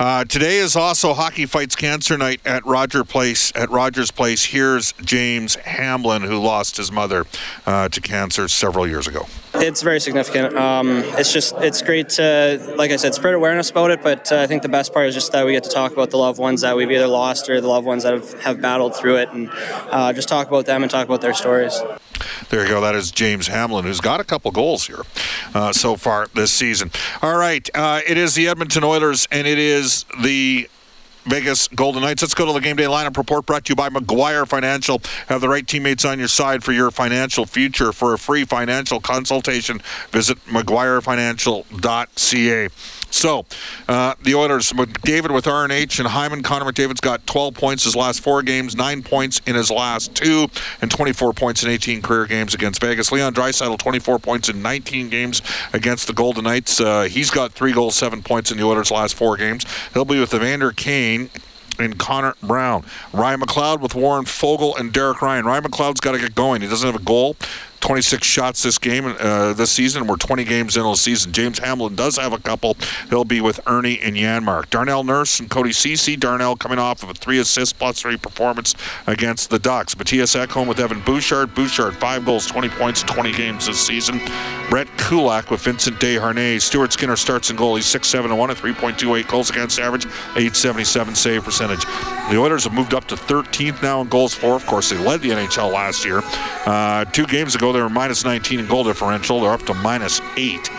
Uh, 0.00 0.24
today 0.24 0.56
is 0.56 0.76
also 0.76 1.12
Hockey 1.12 1.44
Fights 1.44 1.76
Cancer 1.76 2.16
Night 2.16 2.40
at 2.46 2.64
Roger 2.64 3.04
Place. 3.04 3.52
At 3.54 3.68
Rogers 3.68 4.10
Place, 4.10 4.46
here's 4.46 4.92
James 5.04 5.56
Hamblin, 5.56 6.22
who 6.22 6.38
lost 6.38 6.78
his 6.78 6.90
mother 6.90 7.26
uh, 7.66 7.90
to 7.90 8.00
cancer 8.00 8.48
several 8.48 8.88
years 8.88 9.06
ago. 9.06 9.26
It's 9.52 9.82
very 9.82 10.00
significant. 10.00 10.56
Um, 10.56 11.02
it's 11.18 11.34
just 11.34 11.54
it's 11.58 11.82
great 11.82 12.08
to, 12.10 12.74
like 12.78 12.92
I 12.92 12.96
said, 12.96 13.12
spread 13.12 13.34
awareness 13.34 13.68
about 13.68 13.90
it. 13.90 14.02
But 14.02 14.32
uh, 14.32 14.38
I 14.38 14.46
think 14.46 14.62
the 14.62 14.70
best 14.70 14.94
part 14.94 15.06
is 15.06 15.14
just 15.14 15.32
that 15.32 15.44
we 15.44 15.52
get 15.52 15.64
to 15.64 15.70
talk 15.70 15.92
about 15.92 16.08
the 16.08 16.16
loved 16.16 16.38
ones 16.38 16.62
that 16.62 16.74
we've 16.74 16.90
either 16.90 17.06
lost 17.06 17.50
or 17.50 17.60
the 17.60 17.68
loved 17.68 17.86
ones 17.86 18.04
that 18.04 18.14
have, 18.14 18.40
have 18.40 18.62
battled 18.62 18.96
through 18.96 19.16
it, 19.16 19.28
and 19.28 19.50
uh, 19.52 20.14
just 20.14 20.30
talk 20.30 20.48
about 20.48 20.64
them 20.64 20.80
and 20.82 20.90
talk 20.90 21.06
about 21.06 21.20
their 21.20 21.34
stories. 21.34 21.78
There 22.48 22.62
you 22.62 22.68
go. 22.68 22.80
That 22.80 22.94
is 22.94 23.10
James 23.10 23.48
Hamblin, 23.48 23.84
who's 23.84 24.00
got 24.00 24.18
a 24.18 24.24
couple 24.24 24.50
goals 24.50 24.86
here 24.86 25.02
uh, 25.54 25.72
so 25.72 25.96
far 25.96 26.28
this 26.34 26.52
season. 26.52 26.90
All 27.22 27.36
right. 27.36 27.68
Uh, 27.74 28.00
it 28.06 28.16
is 28.16 28.34
the 28.34 28.48
Edmonton 28.48 28.84
Oilers, 28.84 29.28
and 29.30 29.46
it 29.46 29.58
is 29.58 30.06
the 30.22 30.68
Vegas 31.24 31.68
Golden 31.68 32.02
Knights. 32.02 32.22
Let's 32.22 32.34
go 32.34 32.46
to 32.46 32.52
the 32.52 32.60
game 32.60 32.76
day 32.76 32.84
lineup 32.84 33.16
report 33.16 33.46
brought 33.46 33.64
to 33.66 33.70
you 33.70 33.76
by 33.76 33.88
McGuire 33.88 34.48
Financial. 34.48 35.00
Have 35.28 35.40
the 35.40 35.48
right 35.48 35.66
teammates 35.66 36.04
on 36.04 36.18
your 36.18 36.28
side 36.28 36.62
for 36.64 36.72
your 36.72 36.90
financial 36.90 37.46
future. 37.46 37.92
For 37.92 38.12
a 38.14 38.18
free 38.18 38.44
financial 38.44 39.00
consultation, 39.00 39.80
visit 40.10 40.38
McGuireFinancial.ca. 40.46 42.68
So, 43.10 43.44
uh, 43.88 44.14
the 44.22 44.34
Oilers, 44.34 44.72
McDavid 44.72 45.32
with 45.34 45.44
RNH 45.44 45.98
and 45.98 46.08
Hyman. 46.08 46.42
Connor 46.42 46.70
McDavid's 46.70 47.00
got 47.00 47.26
12 47.26 47.54
points 47.54 47.84
his 47.84 47.96
last 47.96 48.20
four 48.20 48.42
games, 48.42 48.76
9 48.76 49.02
points 49.02 49.40
in 49.46 49.56
his 49.56 49.70
last 49.70 50.14
two, 50.14 50.48
and 50.80 50.90
24 50.90 51.32
points 51.32 51.62
in 51.62 51.70
18 51.70 52.02
career 52.02 52.26
games 52.26 52.54
against 52.54 52.80
Vegas. 52.80 53.10
Leon 53.10 53.34
Draisaitl, 53.34 53.78
24 53.78 54.18
points 54.20 54.48
in 54.48 54.62
19 54.62 55.08
games 55.08 55.42
against 55.72 56.06
the 56.06 56.12
Golden 56.12 56.44
Knights. 56.44 56.80
Uh, 56.80 57.02
he's 57.02 57.30
got 57.30 57.52
three 57.52 57.72
goals, 57.72 57.96
seven 57.96 58.22
points 58.22 58.50
in 58.50 58.56
the 58.56 58.64
Oilers' 58.64 58.90
last 58.90 59.14
four 59.14 59.36
games. 59.36 59.64
He'll 59.92 60.04
be 60.04 60.20
with 60.20 60.32
Evander 60.32 60.72
Kane 60.72 61.30
and 61.78 61.98
Connor 61.98 62.34
Brown. 62.42 62.84
Ryan 63.12 63.40
McLeod 63.40 63.80
with 63.80 63.94
Warren 63.94 64.24
Foegele 64.24 64.78
and 64.78 64.92
Derek 64.92 65.22
Ryan. 65.22 65.44
Ryan 65.44 65.64
McLeod's 65.64 66.00
got 66.00 66.12
to 66.12 66.18
get 66.18 66.34
going. 66.34 66.62
He 66.62 66.68
doesn't 66.68 66.86
have 66.86 67.00
a 67.00 67.04
goal. 67.04 67.36
26 67.80 68.26
shots 68.26 68.62
this 68.62 68.78
game 68.78 69.04
uh, 69.18 69.52
this 69.52 69.70
season. 69.70 70.06
We're 70.06 70.16
20 70.16 70.44
games 70.44 70.76
into 70.76 70.88
the 70.88 70.96
season. 70.96 71.32
James 71.32 71.58
Hamblin 71.58 71.94
does 71.94 72.16
have 72.16 72.32
a 72.32 72.38
couple. 72.38 72.76
He'll 73.08 73.24
be 73.24 73.40
with 73.40 73.60
Erne 73.66 73.98
and 74.02 74.16
Janmark. 74.16 74.70
Darnell 74.70 75.04
Nurse 75.04 75.40
and 75.40 75.50
Cody 75.50 75.72
Ceci. 75.72 76.16
Darnell 76.16 76.56
coming 76.56 76.78
off 76.78 77.02
of 77.02 77.10
a 77.10 77.14
three 77.14 77.38
assist 77.38 77.78
plus 77.78 78.00
three 78.00 78.16
performance 78.16 78.74
against 79.06 79.50
the 79.50 79.58
Ducks. 79.58 79.96
Matthias 79.96 80.34
Ekholm 80.34 80.68
with 80.68 80.78
Evan 80.78 81.00
Bouchard. 81.00 81.54
Bouchard 81.54 81.96
five 81.96 82.24
goals, 82.24 82.46
20 82.46 82.68
points 82.70 83.02
20 83.02 83.32
games 83.32 83.66
this 83.66 83.84
season. 83.84 84.20
Brett 84.68 84.86
Kulak 84.98 85.50
with 85.50 85.60
Vincent 85.62 85.98
Desharnais. 85.98 86.62
Stuart 86.62 86.92
Skinner 86.92 87.16
starts 87.16 87.50
in 87.50 87.56
goal. 87.56 87.74
He's 87.74 87.86
6-7 87.86 88.36
1 88.36 88.50
at 88.50 88.56
3.28 88.56 89.28
goals 89.28 89.50
against 89.50 89.80
average, 89.80 90.06
877 90.06 91.14
save 91.14 91.44
percentage. 91.44 91.84
The 92.30 92.36
Oilers 92.36 92.64
have 92.64 92.72
moved 92.72 92.94
up 92.94 93.06
to 93.08 93.16
13th 93.16 93.82
now 93.82 94.00
in 94.00 94.08
goals 94.08 94.32
for. 94.32 94.54
Of 94.54 94.64
course, 94.66 94.90
they 94.90 94.96
led 94.96 95.20
the 95.20 95.30
NHL 95.30 95.72
last 95.72 96.04
year. 96.04 96.22
Uh, 96.64 97.04
two 97.06 97.26
games 97.26 97.56
ago, 97.56 97.69
they 97.72 97.80
were 97.80 97.88
minus 97.88 98.24
19 98.24 98.60
in 98.60 98.66
goal 98.66 98.84
differential. 98.84 99.40
They're 99.40 99.52
up 99.52 99.62
to 99.66 99.74
minus 99.74 100.20
8. 100.36 100.70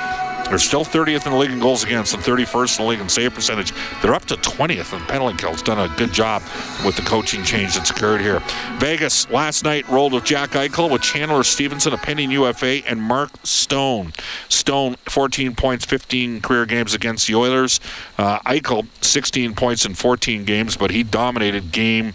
They're 0.52 0.60
still 0.60 0.84
30th 0.84 1.26
in 1.26 1.32
the 1.32 1.38
league 1.38 1.52
in 1.52 1.62
goals 1.62 1.86
against 1.86 2.14
and 2.14 2.22
31st 2.22 2.80
in 2.80 2.84
the 2.84 2.90
league 2.90 3.00
in 3.00 3.08
save 3.08 3.34
percentage. 3.34 3.72
They're 4.02 4.14
up 4.14 4.26
to 4.26 4.36
20th 4.36 4.92
in 4.92 5.00
penalty 5.06 5.38
kills. 5.38 5.62
Done 5.62 5.80
a 5.80 5.96
good 5.96 6.12
job 6.12 6.42
with 6.86 6.98
the 6.98 7.04
coaching 7.04 7.46
change 7.46 7.76
that's 7.76 7.90
occurred 7.90 8.20
here. 8.20 8.44
Vegas 8.78 9.30
last 9.30 9.64
night 9.64 9.88
rolled 9.88 10.12
with 10.12 10.26
Jack 10.26 10.50
Eichel, 10.50 10.92
with 10.92 11.04
Chandler 11.04 11.44
Stephenson, 11.44 11.94
a 11.94 11.98
pending 11.98 12.32
UFA, 12.32 12.86
and 12.86 13.02
Mark 13.02 13.32
Stone. 13.44 14.12
Stone, 14.50 14.98
14 15.06 15.56
points, 15.56 15.86
15 15.86 16.42
career 16.42 16.66
games 16.66 16.94
against 16.94 17.28
the 17.28 17.36
Oilers. 17.36 17.80
Uh, 18.18 18.40
Eichel, 18.40 18.86
16 19.02 19.56
points 19.56 19.86
in 19.86 19.94
14 19.94 20.44
games, 20.44 20.76
but 20.76 20.92
he 20.92 21.02
dominated 21.02 21.72
game 21.72 22.14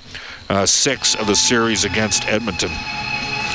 uh, 0.50 0.66
six 0.66 1.14
of 1.14 1.26
the 1.26 1.36
series 1.36 1.84
against 1.84 2.26
Edmonton. 2.26 2.70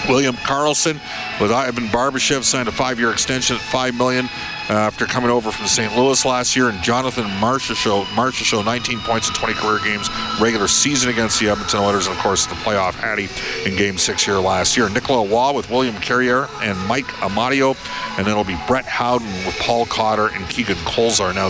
William 0.08 0.36
Karlsson 0.36 1.00
with 1.40 1.52
Ivan 1.52 1.88
Barbashev 1.88 2.44
signed 2.44 2.68
a 2.68 2.72
five-year 2.72 3.12
extension 3.12 3.56
at 3.56 3.62
five 3.62 3.96
million 3.96 4.26
uh, 4.70 4.74
after 4.74 5.06
coming 5.06 5.30
over 5.30 5.52
from 5.52 5.68
St. 5.68 5.96
Louis 5.98 6.24
last 6.26 6.56
year. 6.56 6.70
And 6.70 6.82
Jonathan 6.82 7.26
Marchessault, 7.40 8.14
Marcia 8.16 8.44
Show, 8.44 8.62
19 8.62 9.00
points 9.00 9.28
in 9.28 9.36
20 9.36 9.54
career 9.56 9.80
games, 9.84 10.10
regular 10.40 10.68
season 10.68 11.10
against 11.10 11.40
the 11.40 11.50
Edmonton 11.50 11.80
Oilers, 11.80 12.08
and 12.08 12.16
of 12.16 12.22
course 12.22 12.46
the 12.46 12.56
playoff 12.56 12.94
Hattie 12.94 13.30
in 13.70 13.78
Game 13.78 13.98
Six 13.98 14.24
here 14.24 14.36
last 14.36 14.78
year. 14.78 14.90
Nicolas 14.90 15.30
Roy 15.30 15.52
with 15.54 15.70
William 15.70 15.96
Carrier 15.96 16.48
and 16.62 16.78
Mike 16.88 17.08
Amadio, 17.22 17.76
and 18.18 18.26
then 18.26 18.32
it'll 18.32 18.44
be 18.44 18.60
Brett 18.68 18.86
Howden 18.86 19.28
with 19.46 19.58
Paul 19.60 19.86
Cotter 19.86 20.28
and 20.28 20.48
Keegan 20.50 20.78
Kolesar. 20.78 21.34
Now 21.36 21.50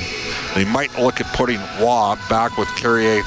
they 0.56 0.66
might 0.66 0.98
look 1.00 1.22
at 1.22 1.28
putting 1.36 1.60
Roy 1.80 2.16
back 2.30 2.58
with 2.58 2.68
Carrier 2.76 3.22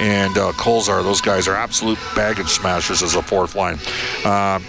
and 0.00 0.36
uh. 0.52 1.02
Those 1.02 1.20
guys 1.20 1.48
are 1.48 1.54
absolute 1.54 1.98
baggage 2.14 2.48
smashers 2.48 3.02
as 3.02 3.14
a 3.14 3.22
fourth 3.22 3.54
line. 3.54 3.78
Uh, 4.24 4.60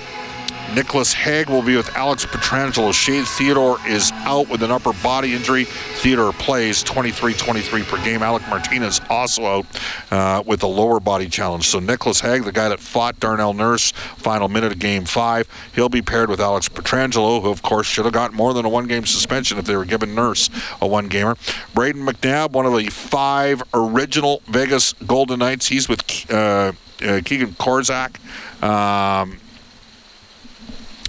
Nicholas 0.76 1.14
Hague 1.14 1.50
will 1.50 1.64
be 1.64 1.76
with 1.76 1.90
Alex 1.96 2.26
Pietrangelo. 2.26 2.94
Shea 2.94 3.24
Theodore 3.24 3.78
is 3.88 4.12
out 4.14 4.50
with 4.50 4.62
an 4.62 4.72
upper 4.72 4.94
body 5.02 5.34
injury. 5.34 5.64
Theodore 5.66 6.32
plays 6.34 6.84
23-23 6.84 7.84
per 7.88 8.04
game. 8.04 8.22
Alec 8.22 8.48
Martinez 8.50 9.02
also 9.10 9.46
out 9.46 9.66
uh, 10.12 10.44
with 10.46 10.64
a 10.64 10.68
lower 10.68 11.00
body 11.00 11.28
challenge. 11.28 11.68
So 11.68 11.80
Nicholas 11.80 12.22
Hague, 12.22 12.44
the 12.44 12.52
guy 12.52 12.70
that 12.70 12.80
fought 12.80 13.20
Darnell 13.20 13.54
Nurse, 13.54 13.92
final 13.92 14.48
minute 14.48 14.72
of 14.72 14.80
game 14.80 15.06
five, 15.06 15.48
he'll 15.74 15.90
be 15.90 16.02
paired 16.02 16.30
with 16.30 16.40
Alex 16.40 16.70
Pietrangelo, 16.70 17.42
who 17.42 17.50
of 17.50 17.62
course 17.62 17.88
should 17.88 18.06
have 18.06 18.14
got 18.14 18.34
more 18.34 18.54
than 18.54 18.66
a 18.66 18.70
one-game 18.70 19.06
suspension 19.06 19.58
if 19.58 19.66
they 19.66 19.76
were 19.76 19.86
giving 19.86 20.14
Nurse 20.14 20.50
a 20.82 20.88
one-gamer. 20.88 21.36
Brayden 21.74 22.08
McNabb, 22.08 22.52
one 22.52 22.66
of 22.66 22.78
the 22.78 22.90
five 22.90 23.64
original 23.74 24.42
Vegas 24.48 24.94
Golden 24.94 25.40
Knights. 25.40 25.68
He's 25.68 25.90
with 25.90 26.02
uh, 26.32 26.74
uh, 27.02 27.22
Keegan 27.24 27.54
Korczak. 27.54 28.20
Um, 28.64 29.40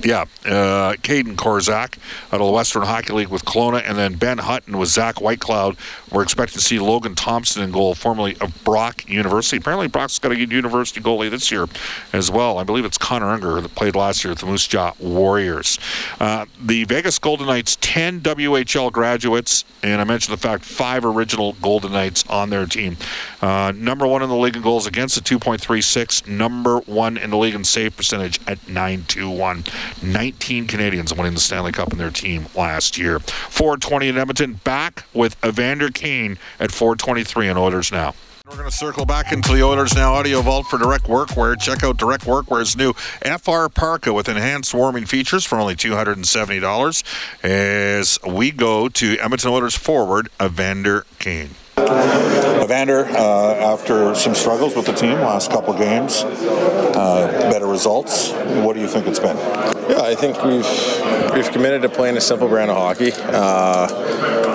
yeah, 0.04 0.22
uh, 0.44 0.94
Kaedan 1.02 1.36
Korczak 1.36 1.98
out 2.32 2.40
of 2.40 2.46
the 2.46 2.52
Western 2.52 2.82
Hockey 2.82 3.12
League 3.12 3.28
with 3.28 3.44
Kelowna, 3.44 3.82
and 3.84 3.98
then 3.98 4.14
Ben 4.14 4.38
Hutton 4.38 4.78
with 4.78 4.88
Zach 4.88 5.16
Whitecloud. 5.16 5.76
We're 6.10 6.22
expecting 6.22 6.58
to 6.58 6.64
see 6.64 6.78
Logan 6.78 7.14
Thompson 7.14 7.62
in 7.62 7.70
goal, 7.70 7.94
formerly 7.94 8.36
of 8.40 8.64
Brock 8.64 9.08
University. 9.08 9.58
Apparently, 9.58 9.88
Brock's 9.88 10.18
got 10.18 10.32
a 10.32 10.36
good 10.36 10.52
university 10.52 11.00
goalie 11.00 11.30
this 11.30 11.50
year 11.50 11.66
as 12.12 12.30
well. 12.30 12.58
I 12.58 12.64
believe 12.64 12.84
it's 12.84 12.98
Connor 12.98 13.30
Unger 13.30 13.60
that 13.60 13.74
played 13.74 13.94
last 13.94 14.24
year 14.24 14.32
at 14.32 14.38
the 14.38 14.46
Moose 14.46 14.66
Jaw 14.66 14.92
Warriors. 14.98 15.78
Uh, 16.18 16.46
the 16.60 16.84
Vegas 16.84 17.18
Golden 17.18 17.46
Knights, 17.46 17.76
10 17.80 18.20
WHL 18.20 18.90
graduates, 18.92 19.64
and 19.82 20.00
I 20.00 20.04
mentioned 20.04 20.32
the 20.36 20.40
fact 20.40 20.64
five 20.64 21.04
original 21.04 21.54
Golden 21.54 21.92
Knights 21.92 22.24
on 22.28 22.50
their 22.50 22.66
team. 22.66 22.96
Uh, 23.40 23.72
number 23.74 24.06
one 24.06 24.22
in 24.22 24.28
the 24.28 24.36
league 24.36 24.56
in 24.56 24.62
goals 24.62 24.86
against 24.86 25.16
at 25.16 25.24
2.36, 25.24 26.26
number 26.26 26.78
one 26.80 27.16
in 27.16 27.30
the 27.30 27.36
league 27.36 27.54
in 27.54 27.64
save 27.64 27.96
percentage 27.96 28.40
at 28.46 28.68
921. 28.68 29.64
19 30.02 30.66
Canadians 30.66 31.14
winning 31.14 31.34
the 31.34 31.40
Stanley 31.40 31.72
Cup 31.72 31.92
in 31.92 31.98
their 31.98 32.10
team 32.10 32.46
last 32.54 32.98
year. 32.98 33.18
420 33.18 34.08
in 34.08 34.18
Edmonton, 34.18 34.54
back 34.64 35.04
with 35.12 35.36
Evander 35.44 35.90
Kane 35.90 36.38
at 36.58 36.72
423 36.72 37.48
in 37.48 37.56
Oilers 37.56 37.92
now. 37.92 38.14
We're 38.50 38.56
going 38.56 38.68
to 38.68 38.76
circle 38.76 39.06
back 39.06 39.30
into 39.30 39.52
the 39.52 39.62
Oilers 39.62 39.94
Now 39.94 40.14
Audio 40.14 40.40
Vault 40.40 40.66
for 40.66 40.76
Direct 40.76 41.04
Workwear. 41.04 41.56
Check 41.60 41.84
out 41.84 41.98
Direct 41.98 42.24
Workwear's 42.24 42.76
new 42.76 42.94
FR 42.94 43.68
Parka 43.68 44.12
with 44.12 44.28
enhanced 44.28 44.74
warming 44.74 45.06
features 45.06 45.44
for 45.44 45.60
only 45.60 45.76
$270 45.76 47.04
as 47.44 48.18
we 48.26 48.50
go 48.50 48.88
to 48.88 49.16
Edmonton 49.18 49.52
Oilers 49.52 49.76
forward, 49.76 50.30
Evander 50.42 51.06
Kane. 51.20 51.50
Evander, 51.76 53.06
uh, 53.06 53.72
after 53.72 54.14
some 54.14 54.34
struggles 54.34 54.76
with 54.76 54.86
the 54.86 54.92
team 54.92 55.18
last 55.20 55.50
couple 55.50 55.72
games, 55.74 56.22
uh, 56.22 57.48
better 57.50 57.66
results. 57.66 58.32
What 58.32 58.74
do 58.74 58.80
you 58.80 58.88
think 58.88 59.06
it's 59.06 59.18
been? 59.18 59.36
Yeah, 59.36 60.02
I 60.02 60.14
think 60.14 60.42
we've 60.44 61.34
we've 61.34 61.50
committed 61.50 61.82
to 61.82 61.88
playing 61.88 62.16
a 62.16 62.20
simple 62.20 62.48
brand 62.48 62.70
of 62.70 62.76
hockey 62.76 63.12
uh, 63.14 63.86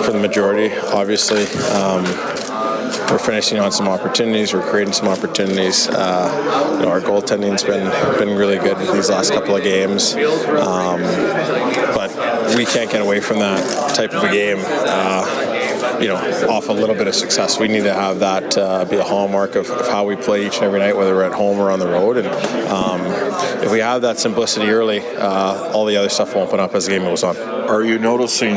for 0.02 0.12
the 0.12 0.18
majority. 0.18 0.74
Obviously, 0.78 1.44
um, 1.72 2.04
we're 3.10 3.18
finishing 3.18 3.58
on 3.58 3.72
some 3.72 3.88
opportunities. 3.88 4.54
We're 4.54 4.68
creating 4.68 4.94
some 4.94 5.08
opportunities. 5.08 5.88
Uh, 5.88 6.76
you 6.78 6.86
know, 6.86 6.90
our 6.90 7.00
goaltending's 7.00 7.64
been 7.64 7.90
been 8.18 8.36
really 8.36 8.58
good 8.58 8.78
these 8.94 9.10
last 9.10 9.32
couple 9.32 9.56
of 9.56 9.62
games, 9.62 10.14
um, 10.14 11.00
but 11.94 12.10
we 12.56 12.64
can't 12.64 12.90
get 12.90 13.02
away 13.02 13.20
from 13.20 13.40
that 13.40 13.94
type 13.94 14.12
of 14.12 14.24
a 14.24 14.32
game. 14.32 14.58
Uh, 14.64 15.45
you 16.00 16.08
know, 16.08 16.16
off 16.48 16.68
a 16.68 16.72
little 16.72 16.94
bit 16.94 17.08
of 17.08 17.14
success. 17.14 17.58
We 17.58 17.68
need 17.68 17.84
to 17.84 17.94
have 17.94 18.20
that 18.20 18.56
uh, 18.56 18.84
be 18.84 18.96
a 18.96 19.04
hallmark 19.04 19.54
of, 19.54 19.70
of, 19.70 19.88
how 19.88 20.04
we 20.04 20.16
play 20.16 20.46
each 20.46 20.56
and 20.56 20.64
every 20.64 20.80
night, 20.80 20.96
whether 20.96 21.14
we're 21.14 21.24
at 21.24 21.32
home 21.32 21.58
or 21.58 21.70
on 21.70 21.78
the 21.78 21.86
road. 21.86 22.16
And 22.18 22.26
um, 22.68 23.00
if 23.62 23.70
we 23.70 23.80
have 23.80 24.02
that 24.02 24.18
simplicity 24.18 24.68
early, 24.68 25.00
uh, 25.16 25.72
all 25.72 25.84
the 25.84 25.96
other 25.96 26.08
stuff 26.08 26.34
will 26.34 26.42
open 26.42 26.60
up 26.60 26.74
as 26.74 26.86
the 26.86 26.92
game 26.92 27.02
goes 27.02 27.22
on. 27.22 27.36
Are 27.36 27.82
you 27.82 27.98
noticing 27.98 28.56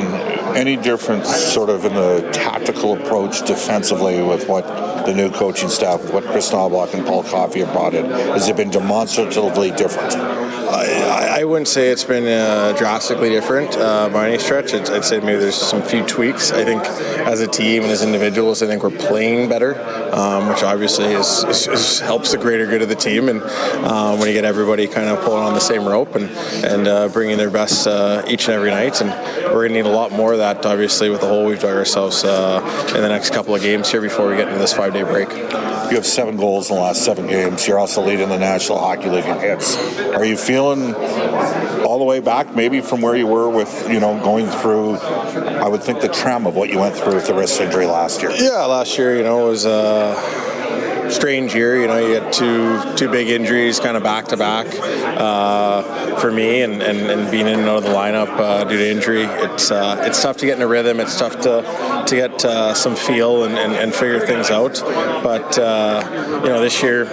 any 0.55 0.75
difference, 0.75 1.33
sort 1.33 1.69
of, 1.69 1.85
in 1.85 1.93
the 1.93 2.29
tactical 2.33 2.93
approach 2.93 3.45
defensively 3.45 4.21
with 4.21 4.47
what 4.47 4.65
the 5.05 5.13
new 5.13 5.31
coaching 5.31 5.69
staff, 5.69 6.01
with 6.01 6.13
what 6.13 6.23
Kris 6.25 6.51
Knoblauch 6.51 6.93
and 6.93 7.05
Paul 7.05 7.23
Coffey 7.23 7.59
have 7.59 7.71
brought 7.73 7.93
in? 7.93 8.05
Has 8.05 8.47
it 8.49 8.57
been 8.57 8.69
demonstratively 8.69 9.71
different? 9.71 10.48
I, 10.71 11.39
I, 11.39 11.43
wouldn't 11.45 11.67
say 11.67 11.89
it's 11.89 12.03
been 12.03 12.25
uh, 12.25 12.73
drastically 12.77 13.29
different 13.29 13.75
uh, 13.75 14.09
by 14.09 14.29
any 14.29 14.37
stretch. 14.37 14.73
I'd, 14.73 14.89
I'd, 14.89 15.03
say 15.03 15.19
maybe 15.19 15.39
there's 15.39 15.55
some 15.55 15.81
few 15.81 16.05
tweaks. 16.05 16.51
I 16.51 16.63
think 16.63 16.83
as 17.27 17.41
a 17.41 17.47
team 17.47 17.83
and 17.83 17.91
as 17.91 18.03
individuals, 18.03 18.61
I 18.61 18.67
think 18.67 18.83
we're 18.83 18.91
playing 18.91 19.49
better, 19.49 19.75
um, 20.13 20.47
which 20.47 20.61
obviously 20.61 21.05
is, 21.05 21.43
is, 21.45 21.67
is, 21.67 21.99
helps 21.99 22.31
the 22.31 22.37
greater 22.37 22.67
good 22.67 22.81
of 22.81 22.89
the 22.89 22.95
team. 22.95 23.29
And 23.29 23.41
um, 23.83 24.19
when 24.19 24.27
you 24.27 24.33
get 24.33 24.45
everybody 24.45 24.87
kind 24.87 25.09
of 25.09 25.23
pulling 25.23 25.43
on 25.43 25.53
the 25.53 25.59
same 25.59 25.87
rope 25.87 26.15
and 26.15 26.29
and 26.63 26.87
uh, 26.87 27.07
bringing 27.09 27.37
their 27.37 27.49
best 27.49 27.87
uh, 27.87 28.23
each 28.27 28.47
and 28.47 28.53
every 28.53 28.69
night, 28.69 29.01
and 29.01 29.09
we're 29.45 29.67
going 29.67 29.69
to 29.69 29.83
need 29.83 29.89
a 29.89 29.95
lot 29.95 30.11
more 30.11 30.33
of 30.33 30.39
that, 30.39 30.65
obviously, 30.65 31.09
with 31.09 31.21
the 31.21 31.27
hole 31.27 31.45
we've 31.45 31.59
dug 31.59 31.75
ourselves 31.75 32.23
uh, 32.23 32.61
in 32.95 33.01
the 33.01 33.09
next 33.09 33.33
couple 33.33 33.55
of 33.55 33.61
games 33.61 33.89
here 33.89 34.01
before 34.01 34.29
we 34.29 34.35
get 34.35 34.47
into 34.47 34.59
this 34.59 34.73
five-day 34.73 35.03
break. 35.03 35.29
You 35.89 35.95
have 35.95 36.05
seven 36.05 36.37
goals 36.37 36.69
in 36.69 36.75
the 36.75 36.81
last 36.81 37.03
seven 37.03 37.25
games. 37.27 37.67
You're 37.67 37.79
also 37.79 38.05
leading 38.05 38.29
the 38.29 38.37
National 38.37 38.77
Hockey 38.77 39.09
League 39.09 39.25
in 39.25 39.39
hits. 39.39 39.75
Are 39.99 40.23
you 40.23 40.37
feeling 40.37 40.93
all 41.83 41.97
the 41.97 42.05
way 42.05 42.19
back, 42.19 42.55
maybe 42.55 42.79
from 42.81 43.01
where 43.01 43.15
you 43.15 43.25
were 43.25 43.49
with, 43.49 43.89
you 43.89 43.99
know, 43.99 44.19
going 44.23 44.47
through, 44.47 44.97
I 44.97 45.67
would 45.67 45.81
think, 45.81 46.01
the 46.01 46.07
trauma 46.07 46.49
of 46.49 46.55
what 46.55 46.69
you 46.69 46.77
went 46.77 46.95
through 46.95 47.15
with 47.15 47.25
the 47.25 47.33
wrist 47.33 47.59
injury 47.59 47.87
last 47.87 48.21
year? 48.21 48.31
Yeah, 48.31 48.65
last 48.65 48.97
year, 48.97 49.17
you 49.17 49.23
know, 49.23 49.45
was. 49.47 49.65
Uh 49.65 50.48
strange 51.11 51.53
year. 51.55 51.81
You 51.81 51.87
know, 51.87 51.97
you 51.97 52.19
get 52.19 52.33
two 52.33 52.81
two 52.95 53.09
big 53.09 53.29
injuries 53.29 53.79
kind 53.79 53.97
of 53.97 54.03
back 54.03 54.25
to 54.27 54.37
back 54.37 54.67
for 56.19 56.31
me, 56.31 56.61
and, 56.61 56.81
and, 56.81 56.99
and, 57.09 57.31
being 57.31 57.47
in 57.47 57.59
and 57.59 57.69
out 57.69 57.77
of 57.77 57.83
the 57.83 57.89
lineup 57.89 58.27
uh, 58.37 58.63
due 58.65 58.77
to 58.77 58.89
injury. 58.89 59.23
It's 59.23 59.71
uh, 59.71 60.03
it's 60.05 60.21
tough 60.21 60.37
to 60.37 60.45
get 60.45 60.57
in 60.57 60.61
a 60.61 60.67
rhythm. 60.67 60.99
It's 60.99 61.17
tough 61.17 61.39
to 61.41 62.03
to 62.07 62.15
get 62.15 62.43
uh, 62.45 62.73
some 62.73 62.95
feel 62.95 63.43
and, 63.43 63.57
and, 63.57 63.73
and, 63.73 63.93
figure 63.93 64.19
things 64.19 64.49
out. 64.49 64.81
But 65.23 65.57
uh, 65.57 66.41
you 66.43 66.49
know, 66.49 66.61
this 66.61 66.81
year 66.81 67.05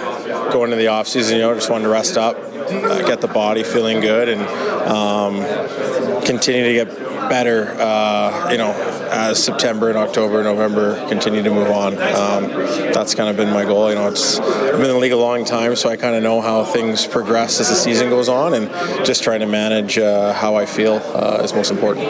going 0.51 0.71
into 0.71 0.77
the 0.77 0.87
off 0.87 1.07
season, 1.07 1.35
you 1.35 1.41
know, 1.41 1.53
just 1.53 1.69
wanted 1.69 1.83
to 1.83 1.89
rest 1.89 2.17
up, 2.17 2.37
uh, 2.37 3.01
get 3.03 3.21
the 3.21 3.27
body 3.27 3.63
feeling 3.63 4.01
good, 4.01 4.29
and 4.29 4.41
um, 4.87 6.23
continue 6.23 6.63
to 6.63 6.85
get 6.85 7.16
better. 7.29 7.75
Uh, 7.77 8.49
you 8.51 8.57
know, 8.57 8.71
as 9.11 9.43
September 9.43 9.89
and 9.89 9.97
October, 9.97 10.37
and 10.37 10.45
November 10.45 10.95
continue 11.07 11.43
to 11.43 11.49
move 11.49 11.69
on. 11.69 11.93
Um, 11.93 12.49
that's 12.91 13.15
kind 13.15 13.29
of 13.29 13.37
been 13.37 13.51
my 13.51 13.63
goal. 13.65 13.89
You 13.89 13.95
know, 13.95 14.07
it's 14.07 14.39
I've 14.39 14.73
been 14.73 14.81
in 14.81 14.87
the 14.87 14.97
league 14.97 15.11
a 15.11 15.17
long 15.17 15.45
time, 15.45 15.75
so 15.75 15.89
I 15.89 15.97
kind 15.97 16.15
of 16.15 16.23
know 16.23 16.41
how 16.41 16.63
things 16.63 17.05
progress 17.05 17.59
as 17.59 17.69
the 17.69 17.75
season 17.75 18.09
goes 18.09 18.29
on, 18.29 18.53
and 18.53 18.69
just 19.05 19.23
trying 19.23 19.39
to 19.41 19.47
manage 19.47 19.97
uh, 19.97 20.33
how 20.33 20.55
I 20.55 20.65
feel 20.65 20.95
uh, 21.13 21.41
is 21.43 21.53
most 21.53 21.71
important 21.71 22.07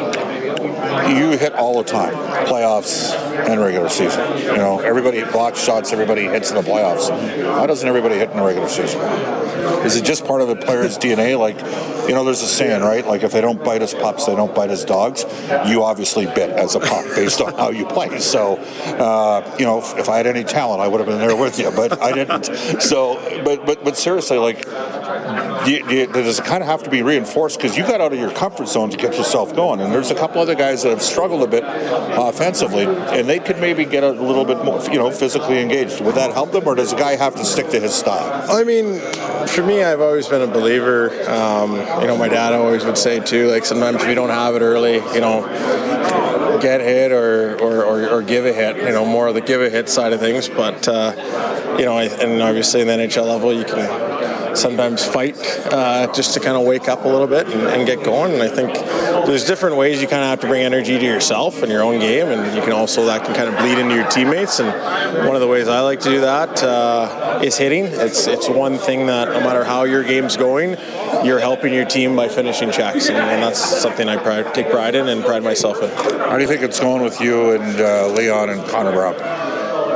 you 1.10 1.32
hit 1.38 1.54
all 1.54 1.82
the 1.82 1.90
time, 1.90 2.14
playoffs 2.48 3.14
and 3.48 3.60
regular 3.62 3.90
season. 3.90 4.38
You 4.38 4.58
know, 4.58 4.80
everybody 4.80 5.24
blocks 5.24 5.64
shots, 5.64 5.94
everybody 5.94 6.24
hits 6.24 6.50
in 6.50 6.56
the 6.56 6.62
playoffs. 6.62 7.10
Why 7.10 7.66
doesn't 7.66 7.88
everybody 7.88 8.16
hit 8.16 8.32
in 8.32 8.38
the 8.38 8.44
regular 8.44 8.68
season? 8.68 9.00
Is 9.86 9.96
it 9.96 10.06
just 10.06 10.26
part 10.26 10.42
of 10.42 10.48
the 10.48 10.56
player's 10.56 10.98
DNA? 10.98 11.38
Like, 11.38 11.58
you 12.08 12.14
know, 12.14 12.24
there's 12.24 12.42
a 12.42 12.48
saying, 12.48 12.82
right? 12.82 13.06
Like, 13.06 13.24
if 13.24 13.32
they 13.32 13.42
don't 13.42 13.64
bite 13.64 13.82
as 13.82 13.94
pups, 13.94 14.26
they 14.26 14.36
don't 14.36 14.54
bite 14.54 14.70
as 14.70 14.86
dogs. 14.86 15.26
You 15.68 15.84
obviously 15.84 16.26
bit 16.26 16.50
as 16.52 16.76
a 16.76 16.80
pup 16.80 17.06
based 17.16 17.42
on 17.42 17.54
how 17.54 17.70
you 17.70 17.86
play. 17.86 18.20
So, 18.20 18.58
uh, 18.58 19.56
you 19.60 19.66
know, 19.66 19.80
if, 19.80 19.98
if 19.98 20.10
I 20.10 20.18
had 20.18 20.28
any 20.28 20.44
talent, 20.44 20.82
I 20.82 20.88
would 20.88 21.00
have 21.00 21.08
been 21.08 21.20
there 21.20 21.36
with 21.36 21.60
you, 21.60 21.72
but 21.72 22.02
I 22.02 22.12
didn't. 22.12 22.46
So, 22.82 23.16
but 23.44 23.66
but 23.66 23.84
but 23.84 23.98
seriously, 23.98 24.38
like 24.38 24.66
you, 25.68 25.90
you, 25.90 26.08
does 26.08 26.40
it 26.40 26.46
kind 26.46 26.64
of 26.64 26.68
have 26.68 26.84
to 26.84 26.90
be 26.90 27.02
reinforced 27.02 27.58
because 27.58 27.78
you 27.78 27.84
got 27.84 28.02
out 28.02 28.14
of 28.14 28.20
your 28.20 28.32
comfort 28.32 28.68
zone 28.68 28.90
to 28.90 28.98
get 28.98 29.16
yourself 29.16 29.56
going? 29.56 29.82
And 29.82 29.94
there's 29.94 30.12
a 30.12 30.16
couple 30.16 30.42
other 30.42 30.56
guys 30.56 30.84
that 30.84 30.90
have 30.90 31.02
struggled 31.02 31.44
a 31.44 31.48
bit 31.48 31.64
offensively, 31.66 32.86
and 32.86 33.28
they 33.28 33.40
could 33.40 33.60
maybe 33.60 33.86
get 33.86 34.04
a 34.04 34.12
little 34.12 34.46
bit 34.46 34.64
more, 34.64 34.82
you 34.86 34.98
know, 34.98 35.12
physically 35.12 35.60
engaged. 35.60 36.02
Would 36.02 36.16
that 36.16 36.34
help 36.34 36.52
them, 36.52 36.68
or 36.68 36.76
does 36.76 36.94
a 36.94 36.96
guy 36.96 37.16
have 37.16 37.36
to 37.36 37.46
stick 37.46 37.70
to 37.70 37.80
his 37.80 37.94
style? 37.94 38.50
I 38.50 38.64
mean, 38.64 39.00
for 39.48 39.64
me, 39.64 39.84
I've 39.84 40.02
always 40.02 40.28
been 40.28 40.42
a 40.42 40.52
believer. 40.52 41.10
Um, 41.30 41.76
you 42.02 42.08
know, 42.08 42.18
my 42.18 42.30
dad 42.30 42.54
always 42.54 42.86
would 42.86 42.98
say 42.98 43.20
too, 43.20 43.48
like 43.48 43.66
sometimes 43.66 44.02
if 44.02 44.08
you 44.08 44.16
don't 44.16 44.30
have 44.30 44.56
it 44.56 44.62
early, 44.62 44.96
you 44.96 45.22
know, 45.22 45.42
get 46.62 46.82
hit 46.82 47.12
or, 47.12 47.60
or, 47.60 47.84
or, 47.84 48.10
or, 48.10 48.22
give 48.24 48.46
a 48.46 48.54
hit, 48.54 48.78
you 48.78 48.90
know, 48.90 49.06
more 49.06 49.28
of 49.28 49.36
the 49.36 49.42
give 49.42 49.62
a 49.62 49.70
hit 49.70 49.88
side 49.90 50.12
of 50.12 50.20
things. 50.20 50.50
But, 50.50 50.88
uh, 50.88 51.14
you 51.78 51.86
know, 51.86 52.00
and 52.00 52.42
obviously 52.42 52.82
in 52.82 52.88
the 52.88 52.94
NHL 52.94 53.28
level, 53.28 53.54
you 53.54 53.64
can 53.64 54.07
sometimes 54.58 55.06
fight 55.06 55.38
uh, 55.72 56.12
just 56.14 56.34
to 56.34 56.40
kind 56.40 56.58
of 56.58 56.66
wake 56.66 56.88
up 56.90 57.06
a 57.06 57.08
little 57.08 57.28
bit 57.28 57.48
and, 57.48 57.62
and, 57.68 57.88
get 57.88 58.04
going. 58.04 58.34
And 58.34 58.42
I 58.42 58.48
think 58.48 58.74
there's 59.26 59.46
different 59.46 59.78
ways 59.78 60.02
you 60.02 60.08
kind 60.08 60.24
of 60.24 60.30
have 60.30 60.40
to 60.42 60.48
bring 60.48 60.64
energy 60.64 60.98
to 60.98 61.06
yourself 61.06 61.62
and 61.62 61.72
your 61.72 61.84
own 61.84 62.00
game, 62.00 62.28
and 62.28 62.56
you 62.56 62.62
can 62.62 62.74
also 62.74 63.06
that 63.06 63.26
can 63.26 63.36
kind 63.36 63.50
of 63.50 63.58
bleed 63.58 63.78
into 63.78 63.96
your 63.96 64.08
teammates. 64.08 64.60
And 64.60 64.68
one 65.26 65.36
of 65.36 65.42
the 65.42 65.48
ways 65.48 65.68
I 65.68 65.82
like 65.82 66.00
to 66.02 66.10
do 66.10 66.22
that 66.22 66.64
uh, 66.64 67.40
is 67.44 67.58
hitting. 67.58 67.86
It's 67.86 68.28
it's 68.28 68.50
one 68.50 68.78
thing 68.78 69.06
that 69.08 69.30
no 69.30 69.40
matter 69.42 69.64
how 69.64 69.84
your 69.84 70.04
game's 70.04 70.36
going, 70.36 70.78
you're 71.24 71.40
helping 71.40 71.74
your 71.74 71.86
team 71.86 72.16
by 72.16 72.28
finishing 72.28 72.72
checks, 72.72 73.10
and, 73.10 73.18
and 73.18 73.44
that's 73.44 73.60
something 73.60 74.10
I 74.10 74.18
pride, 74.18 74.54
take 74.54 74.70
pride 74.70 74.96
in 74.96 75.08
and 75.08 75.24
pride 75.24 75.44
myself 75.44 75.82
in. 75.82 75.90
How 75.90 76.36
do 76.36 76.42
you 76.42 76.48
think 76.48 76.62
it's 76.62 76.80
going 76.80 77.04
with 77.04 77.22
you 77.22 77.52
and 77.52 77.80
uh, 77.80 78.08
Leon 78.10 78.50
and 78.50 78.68
Connor 78.68 78.92
Brown? 78.92 79.16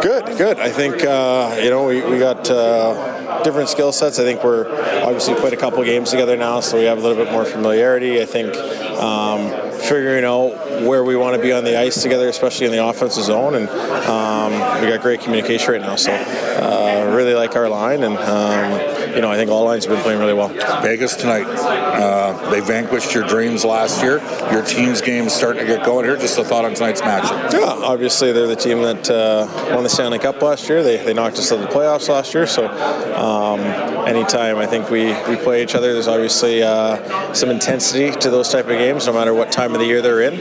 Good, 0.01 0.37
good. 0.37 0.59
I 0.59 0.69
think 0.69 1.03
uh, 1.03 1.59
you 1.61 1.69
know 1.69 1.85
we, 1.85 2.01
we 2.01 2.17
got 2.17 2.49
uh, 2.49 3.10
different 3.43 3.69
skill 3.69 3.91
sets. 3.91 4.19
I 4.19 4.23
think 4.23 4.43
we're 4.43 4.67
obviously 5.03 5.35
played 5.35 5.53
a 5.53 5.57
couple 5.57 5.83
games 5.83 6.11
together 6.11 6.37
now, 6.37 6.59
so 6.59 6.77
we 6.77 6.85
have 6.85 6.97
a 6.97 7.01
little 7.01 7.23
bit 7.23 7.31
more 7.31 7.45
familiarity. 7.45 8.21
I 8.21 8.25
think 8.25 8.55
um, 8.55 9.49
figuring 9.79 10.23
out 10.23 10.51
where 10.87 11.03
we 11.03 11.15
want 11.15 11.35
to 11.35 11.41
be 11.41 11.51
on 11.51 11.63
the 11.63 11.79
ice 11.79 12.01
together, 12.01 12.29
especially 12.29 12.67
in 12.67 12.71
the 12.71 12.85
offensive 12.85 13.23
zone, 13.23 13.55
and 13.55 13.69
um, 13.69 14.51
we 14.81 14.87
got 14.87 15.01
great 15.01 15.21
communication 15.21 15.73
right 15.73 15.81
now. 15.81 15.95
So 15.95 16.11
uh, 16.11 17.13
really 17.15 17.33
like 17.33 17.55
our 17.55 17.69
line, 17.69 18.03
and 18.03 18.17
um, 18.17 19.00
you 19.15 19.21
know 19.21 19.31
I 19.31 19.35
think 19.35 19.51
all 19.51 19.65
lines 19.65 19.85
have 19.85 19.93
been 19.93 20.03
playing 20.03 20.19
really 20.19 20.33
well. 20.33 20.49
Vegas 20.81 21.15
tonight, 21.15 21.45
uh, 21.45 22.49
they 22.49 22.59
vanquished 22.59 23.13
your 23.13 23.27
dreams 23.27 23.63
last 23.63 24.01
year. 24.01 24.19
Your 24.51 24.63
team's 24.63 25.01
game 25.01 25.25
is 25.25 25.33
starting 25.33 25.65
to 25.65 25.67
get 25.67 25.85
going 25.85 26.05
here. 26.05 26.17
Just 26.17 26.37
a 26.37 26.43
thought 26.43 26.65
on 26.65 26.73
tonight's 26.73 27.01
match. 27.01 27.23
Yeah, 27.53 27.65
obviously 27.65 28.31
they're 28.31 28.47
the 28.47 28.55
team 28.55 28.81
that 28.81 29.09
uh, 29.09 29.47
won 29.73 29.83
the 29.83 29.89
Stanley 29.89 30.19
Cup 30.19 30.41
last 30.41 30.67
year. 30.69 30.83
They, 30.83 30.97
they 30.97 31.13
knocked 31.13 31.37
us 31.37 31.51
out 31.51 31.59
of 31.59 31.67
the 31.67 31.73
playoffs 31.73 32.09
last 32.09 32.33
year. 32.33 32.47
So 32.47 32.67
um, 33.15 33.59
anytime 34.07 34.57
I 34.57 34.65
think 34.65 34.89
we, 34.89 35.07
we 35.29 35.35
play 35.35 35.63
each 35.63 35.75
other, 35.75 35.93
there's 35.93 36.07
obviously 36.07 36.63
uh, 36.63 37.33
some 37.33 37.49
intensity 37.49 38.11
to 38.19 38.29
those 38.29 38.49
type 38.49 38.65
of 38.65 38.71
games, 38.71 39.07
no 39.07 39.13
matter 39.13 39.33
what 39.33 39.51
time 39.51 39.73
of 39.73 39.79
the 39.79 39.85
year 39.85 40.01
they're 40.01 40.21
in. 40.21 40.35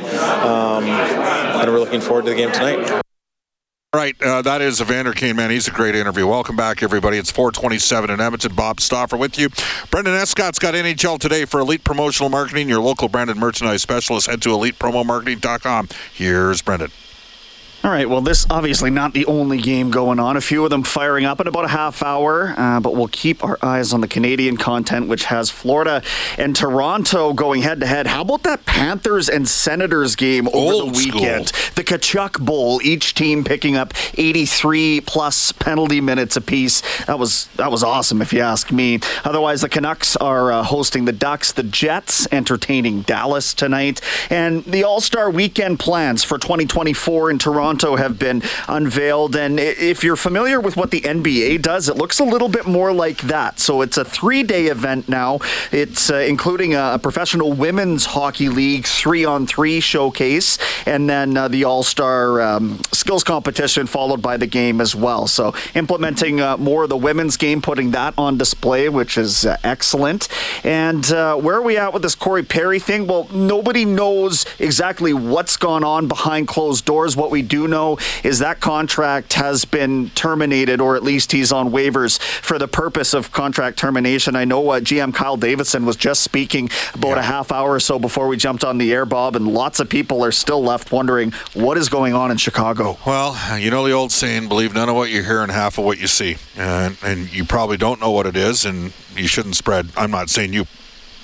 Um, 0.44 0.84
and 0.84 1.70
we're 1.70 1.80
looking 1.80 2.00
forward 2.00 2.24
to 2.24 2.30
the 2.30 2.36
game 2.36 2.52
tonight. 2.52 3.02
All 3.92 4.00
right, 4.00 4.14
uh, 4.22 4.40
that 4.42 4.62
is 4.62 4.80
Evander 4.80 5.12
Kane, 5.12 5.34
man. 5.34 5.50
He's 5.50 5.66
a 5.66 5.72
great 5.72 5.96
interview. 5.96 6.24
Welcome 6.24 6.54
back, 6.54 6.80
everybody. 6.80 7.18
It's 7.18 7.32
427 7.32 8.08
in 8.08 8.20
Edmonton. 8.20 8.54
Bob 8.54 8.78
Stauffer 8.80 9.16
with 9.16 9.36
you. 9.36 9.48
Brendan 9.90 10.14
Escott's 10.14 10.60
got 10.60 10.74
NHL 10.74 11.18
today 11.18 11.44
for 11.44 11.58
Elite 11.58 11.82
Promotional 11.82 12.28
Marketing, 12.28 12.68
your 12.68 12.80
local 12.80 13.08
branded 13.08 13.36
merchandise 13.36 13.82
specialist. 13.82 14.28
Head 14.28 14.42
to 14.42 14.50
elitepromomarketing.com. 14.50 15.88
Here's 16.14 16.62
Brendan. 16.62 16.92
All 17.82 17.90
right, 17.90 18.06
well, 18.06 18.20
this 18.20 18.46
obviously 18.50 18.90
not 18.90 19.14
the 19.14 19.24
only 19.24 19.56
game 19.56 19.90
going 19.90 20.20
on. 20.20 20.36
A 20.36 20.42
few 20.42 20.64
of 20.64 20.68
them 20.68 20.82
firing 20.82 21.24
up 21.24 21.40
in 21.40 21.46
about 21.46 21.64
a 21.64 21.68
half 21.68 22.02
hour, 22.02 22.52
uh, 22.58 22.78
but 22.78 22.94
we'll 22.94 23.08
keep 23.08 23.42
our 23.42 23.58
eyes 23.62 23.94
on 23.94 24.02
the 24.02 24.06
Canadian 24.06 24.58
content, 24.58 25.08
which 25.08 25.24
has 25.24 25.48
Florida 25.48 26.02
and 26.36 26.54
Toronto 26.54 27.32
going 27.32 27.62
head 27.62 27.80
to 27.80 27.86
head. 27.86 28.06
How 28.06 28.20
about 28.20 28.42
that 28.42 28.66
Panthers 28.66 29.30
and 29.30 29.48
Senators 29.48 30.14
game 30.14 30.46
over 30.48 30.56
Old 30.58 30.94
the 30.94 30.98
weekend? 30.98 31.48
School. 31.48 31.72
The 31.76 31.84
Tkachuk 31.84 32.44
Bowl, 32.44 32.82
each 32.82 33.14
team 33.14 33.44
picking 33.44 33.76
up 33.76 33.94
83 34.12 35.00
plus 35.00 35.50
penalty 35.52 36.02
minutes 36.02 36.36
apiece. 36.36 36.82
That 37.06 37.18
was 37.18 37.46
that 37.56 37.70
was 37.70 37.82
awesome, 37.82 38.20
if 38.20 38.34
you 38.34 38.40
ask 38.40 38.70
me. 38.70 39.00
Otherwise, 39.24 39.62
the 39.62 39.70
Canucks 39.70 40.16
are 40.16 40.52
uh, 40.52 40.62
hosting 40.64 41.06
the 41.06 41.12
Ducks, 41.12 41.52
the 41.52 41.62
Jets 41.62 42.28
entertaining 42.30 43.02
Dallas 43.02 43.54
tonight, 43.54 44.02
and 44.28 44.62
the 44.66 44.84
All 44.84 45.00
Star 45.00 45.30
Weekend 45.30 45.78
plans 45.78 46.22
for 46.22 46.36
2024 46.36 47.30
in 47.30 47.38
Toronto. 47.38 47.69
Toronto 47.70 47.94
have 47.94 48.18
been 48.18 48.42
unveiled. 48.66 49.36
And 49.36 49.60
if 49.60 50.02
you're 50.02 50.16
familiar 50.16 50.58
with 50.58 50.76
what 50.76 50.90
the 50.90 51.02
NBA 51.02 51.62
does, 51.62 51.88
it 51.88 51.96
looks 51.96 52.18
a 52.18 52.24
little 52.24 52.48
bit 52.48 52.66
more 52.66 52.92
like 52.92 53.18
that. 53.18 53.60
So 53.60 53.80
it's 53.80 53.96
a 53.96 54.04
three 54.04 54.42
day 54.42 54.66
event 54.66 55.08
now. 55.08 55.38
It's 55.70 56.10
uh, 56.10 56.16
including 56.16 56.74
a, 56.74 56.98
professional 57.00 57.52
women's 57.52 58.06
hockey 58.06 58.48
league 58.48 58.86
three 58.86 59.24
on 59.24 59.46
three 59.46 59.78
showcase, 59.78 60.58
and 60.84 61.08
then 61.08 61.36
uh, 61.36 61.46
the 61.46 61.64
All 61.64 61.82
Star 61.84 62.40
um, 62.40 62.80
skills 62.92 63.22
competition, 63.22 63.86
followed 63.86 64.20
by 64.20 64.36
the 64.36 64.46
game 64.46 64.80
as 64.80 64.94
well. 64.94 65.28
So 65.28 65.54
implementing 65.74 66.40
uh, 66.40 66.56
more 66.56 66.82
of 66.82 66.88
the 66.88 66.96
women's 66.96 67.36
game, 67.36 67.62
putting 67.62 67.92
that 67.92 68.14
on 68.18 68.36
display, 68.36 68.88
which 68.88 69.16
is 69.16 69.46
uh, 69.46 69.56
excellent. 69.62 70.28
And 70.64 71.10
uh, 71.12 71.36
where 71.36 71.56
are 71.56 71.62
we 71.62 71.76
at 71.76 71.92
with 71.92 72.02
this 72.02 72.16
Corey 72.16 72.42
Perry 72.42 72.80
thing? 72.80 73.06
Well, 73.06 73.28
nobody 73.32 73.84
knows 73.84 74.44
exactly 74.58 75.12
what's 75.12 75.56
gone 75.56 75.84
on 75.84 76.08
behind 76.08 76.48
closed 76.48 76.84
doors. 76.84 77.16
What 77.16 77.30
we 77.30 77.42
do 77.42 77.59
know 77.68 77.98
is 78.24 78.40
that 78.40 78.60
contract 78.60 79.34
has 79.34 79.64
been 79.64 80.10
terminated, 80.10 80.80
or 80.80 80.96
at 80.96 81.02
least 81.02 81.32
he's 81.32 81.52
on 81.52 81.70
waivers 81.70 82.20
for 82.20 82.58
the 82.58 82.68
purpose 82.68 83.14
of 83.14 83.32
contract 83.32 83.78
termination. 83.78 84.36
I 84.36 84.44
know 84.44 84.70
uh, 84.70 84.80
GM 84.80 85.14
Kyle 85.14 85.36
Davidson 85.36 85.84
was 85.86 85.96
just 85.96 86.22
speaking 86.22 86.70
about 86.94 87.10
yeah. 87.10 87.20
a 87.20 87.22
half 87.22 87.52
hour 87.52 87.72
or 87.72 87.80
so 87.80 87.98
before 87.98 88.28
we 88.28 88.36
jumped 88.36 88.64
on 88.64 88.78
the 88.78 88.92
air, 88.92 89.04
Bob, 89.06 89.36
and 89.36 89.48
lots 89.48 89.80
of 89.80 89.88
people 89.88 90.24
are 90.24 90.32
still 90.32 90.62
left 90.62 90.92
wondering 90.92 91.32
what 91.54 91.76
is 91.76 91.88
going 91.88 92.14
on 92.14 92.30
in 92.30 92.36
Chicago. 92.36 92.98
Well, 93.06 93.36
you 93.58 93.70
know 93.70 93.86
the 93.86 93.92
old 93.92 94.12
saying, 94.12 94.48
believe 94.48 94.74
none 94.74 94.88
of 94.88 94.96
what 94.96 95.10
you 95.10 95.22
hear 95.22 95.42
and 95.42 95.50
half 95.50 95.78
of 95.78 95.84
what 95.84 95.98
you 95.98 96.06
see. 96.06 96.36
And, 96.56 96.96
and 97.02 97.32
you 97.32 97.44
probably 97.44 97.76
don't 97.76 98.00
know 98.00 98.10
what 98.10 98.26
it 98.26 98.36
is, 98.36 98.64
and 98.64 98.92
you 99.16 99.26
shouldn't 99.26 99.56
spread. 99.56 99.88
I'm 99.96 100.10
not 100.10 100.30
saying 100.30 100.52
you 100.52 100.66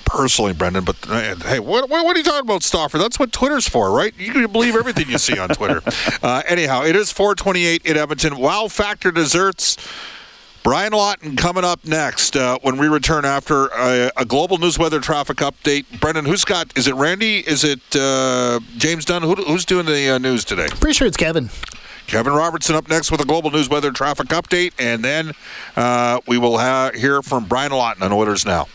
personally, 0.07 0.53
Brendan, 0.53 0.83
but 0.83 0.95
uh, 1.07 1.35
hey, 1.35 1.59
what, 1.59 1.89
what, 1.89 2.03
what, 2.03 2.15
are 2.15 2.19
you 2.19 2.23
talking 2.23 2.47
about, 2.49 2.63
Stauffer? 2.63 2.97
That's 2.97 3.19
what 3.19 3.31
Twitter's 3.31 3.67
for, 3.67 3.91
right? 3.91 4.13
You 4.17 4.31
can 4.31 4.51
believe 4.51 4.75
everything 4.75 5.09
you 5.09 5.17
see 5.17 5.37
on 5.37 5.49
Twitter. 5.49 5.81
Uh, 6.23 6.41
anyhow, 6.47 6.83
it 6.83 6.95
is 6.95 7.11
428 7.11 7.85
in 7.85 7.97
Edmonton. 7.97 8.37
Wow 8.37 8.67
Factor 8.67 9.11
Desserts. 9.11 9.77
Brian 10.63 10.93
Lawton 10.93 11.35
coming 11.35 11.63
up 11.63 11.85
next 11.85 12.35
uh, 12.35 12.57
when 12.61 12.77
we 12.77 12.87
return 12.87 13.23
after 13.23 13.67
a, 13.67 14.11
a, 14.17 14.25
global 14.25 14.57
news 14.57 14.79
weather 14.79 14.99
traffic 14.99 15.37
update. 15.37 15.85
Brendan, 15.99 16.25
who's 16.25 16.43
got? 16.43 16.75
Is 16.77 16.87
it 16.87 16.95
Randy? 16.95 17.39
Is 17.39 17.63
it 17.63 17.79
uh, 17.95 18.59
James 18.77 19.05
Dunn? 19.05 19.21
Who, 19.21 19.35
who's 19.35 19.65
doing 19.65 19.85
the 19.85 20.15
uh, 20.15 20.17
news 20.17 20.43
today? 20.43 20.67
Pretty 20.69 20.93
sure 20.93 21.07
it's 21.07 21.17
Kevin. 21.17 21.49
Kevin 22.07 22.33
Robertson 22.33 22.75
up 22.75 22.89
next 22.89 23.11
with 23.11 23.21
a 23.21 23.25
global 23.25 23.51
news 23.51 23.69
weather 23.69 23.91
traffic 23.91 24.27
update, 24.27 24.71
and 24.79 25.03
then 25.03 25.33
uh, 25.75 26.19
we 26.25 26.37
will 26.37 26.57
ha- 26.57 26.91
hear 26.95 27.21
from 27.21 27.45
Brian 27.45 27.71
Lawton 27.71 28.01
on 28.03 28.11
Oilers 28.11 28.45
Now. 28.45 28.67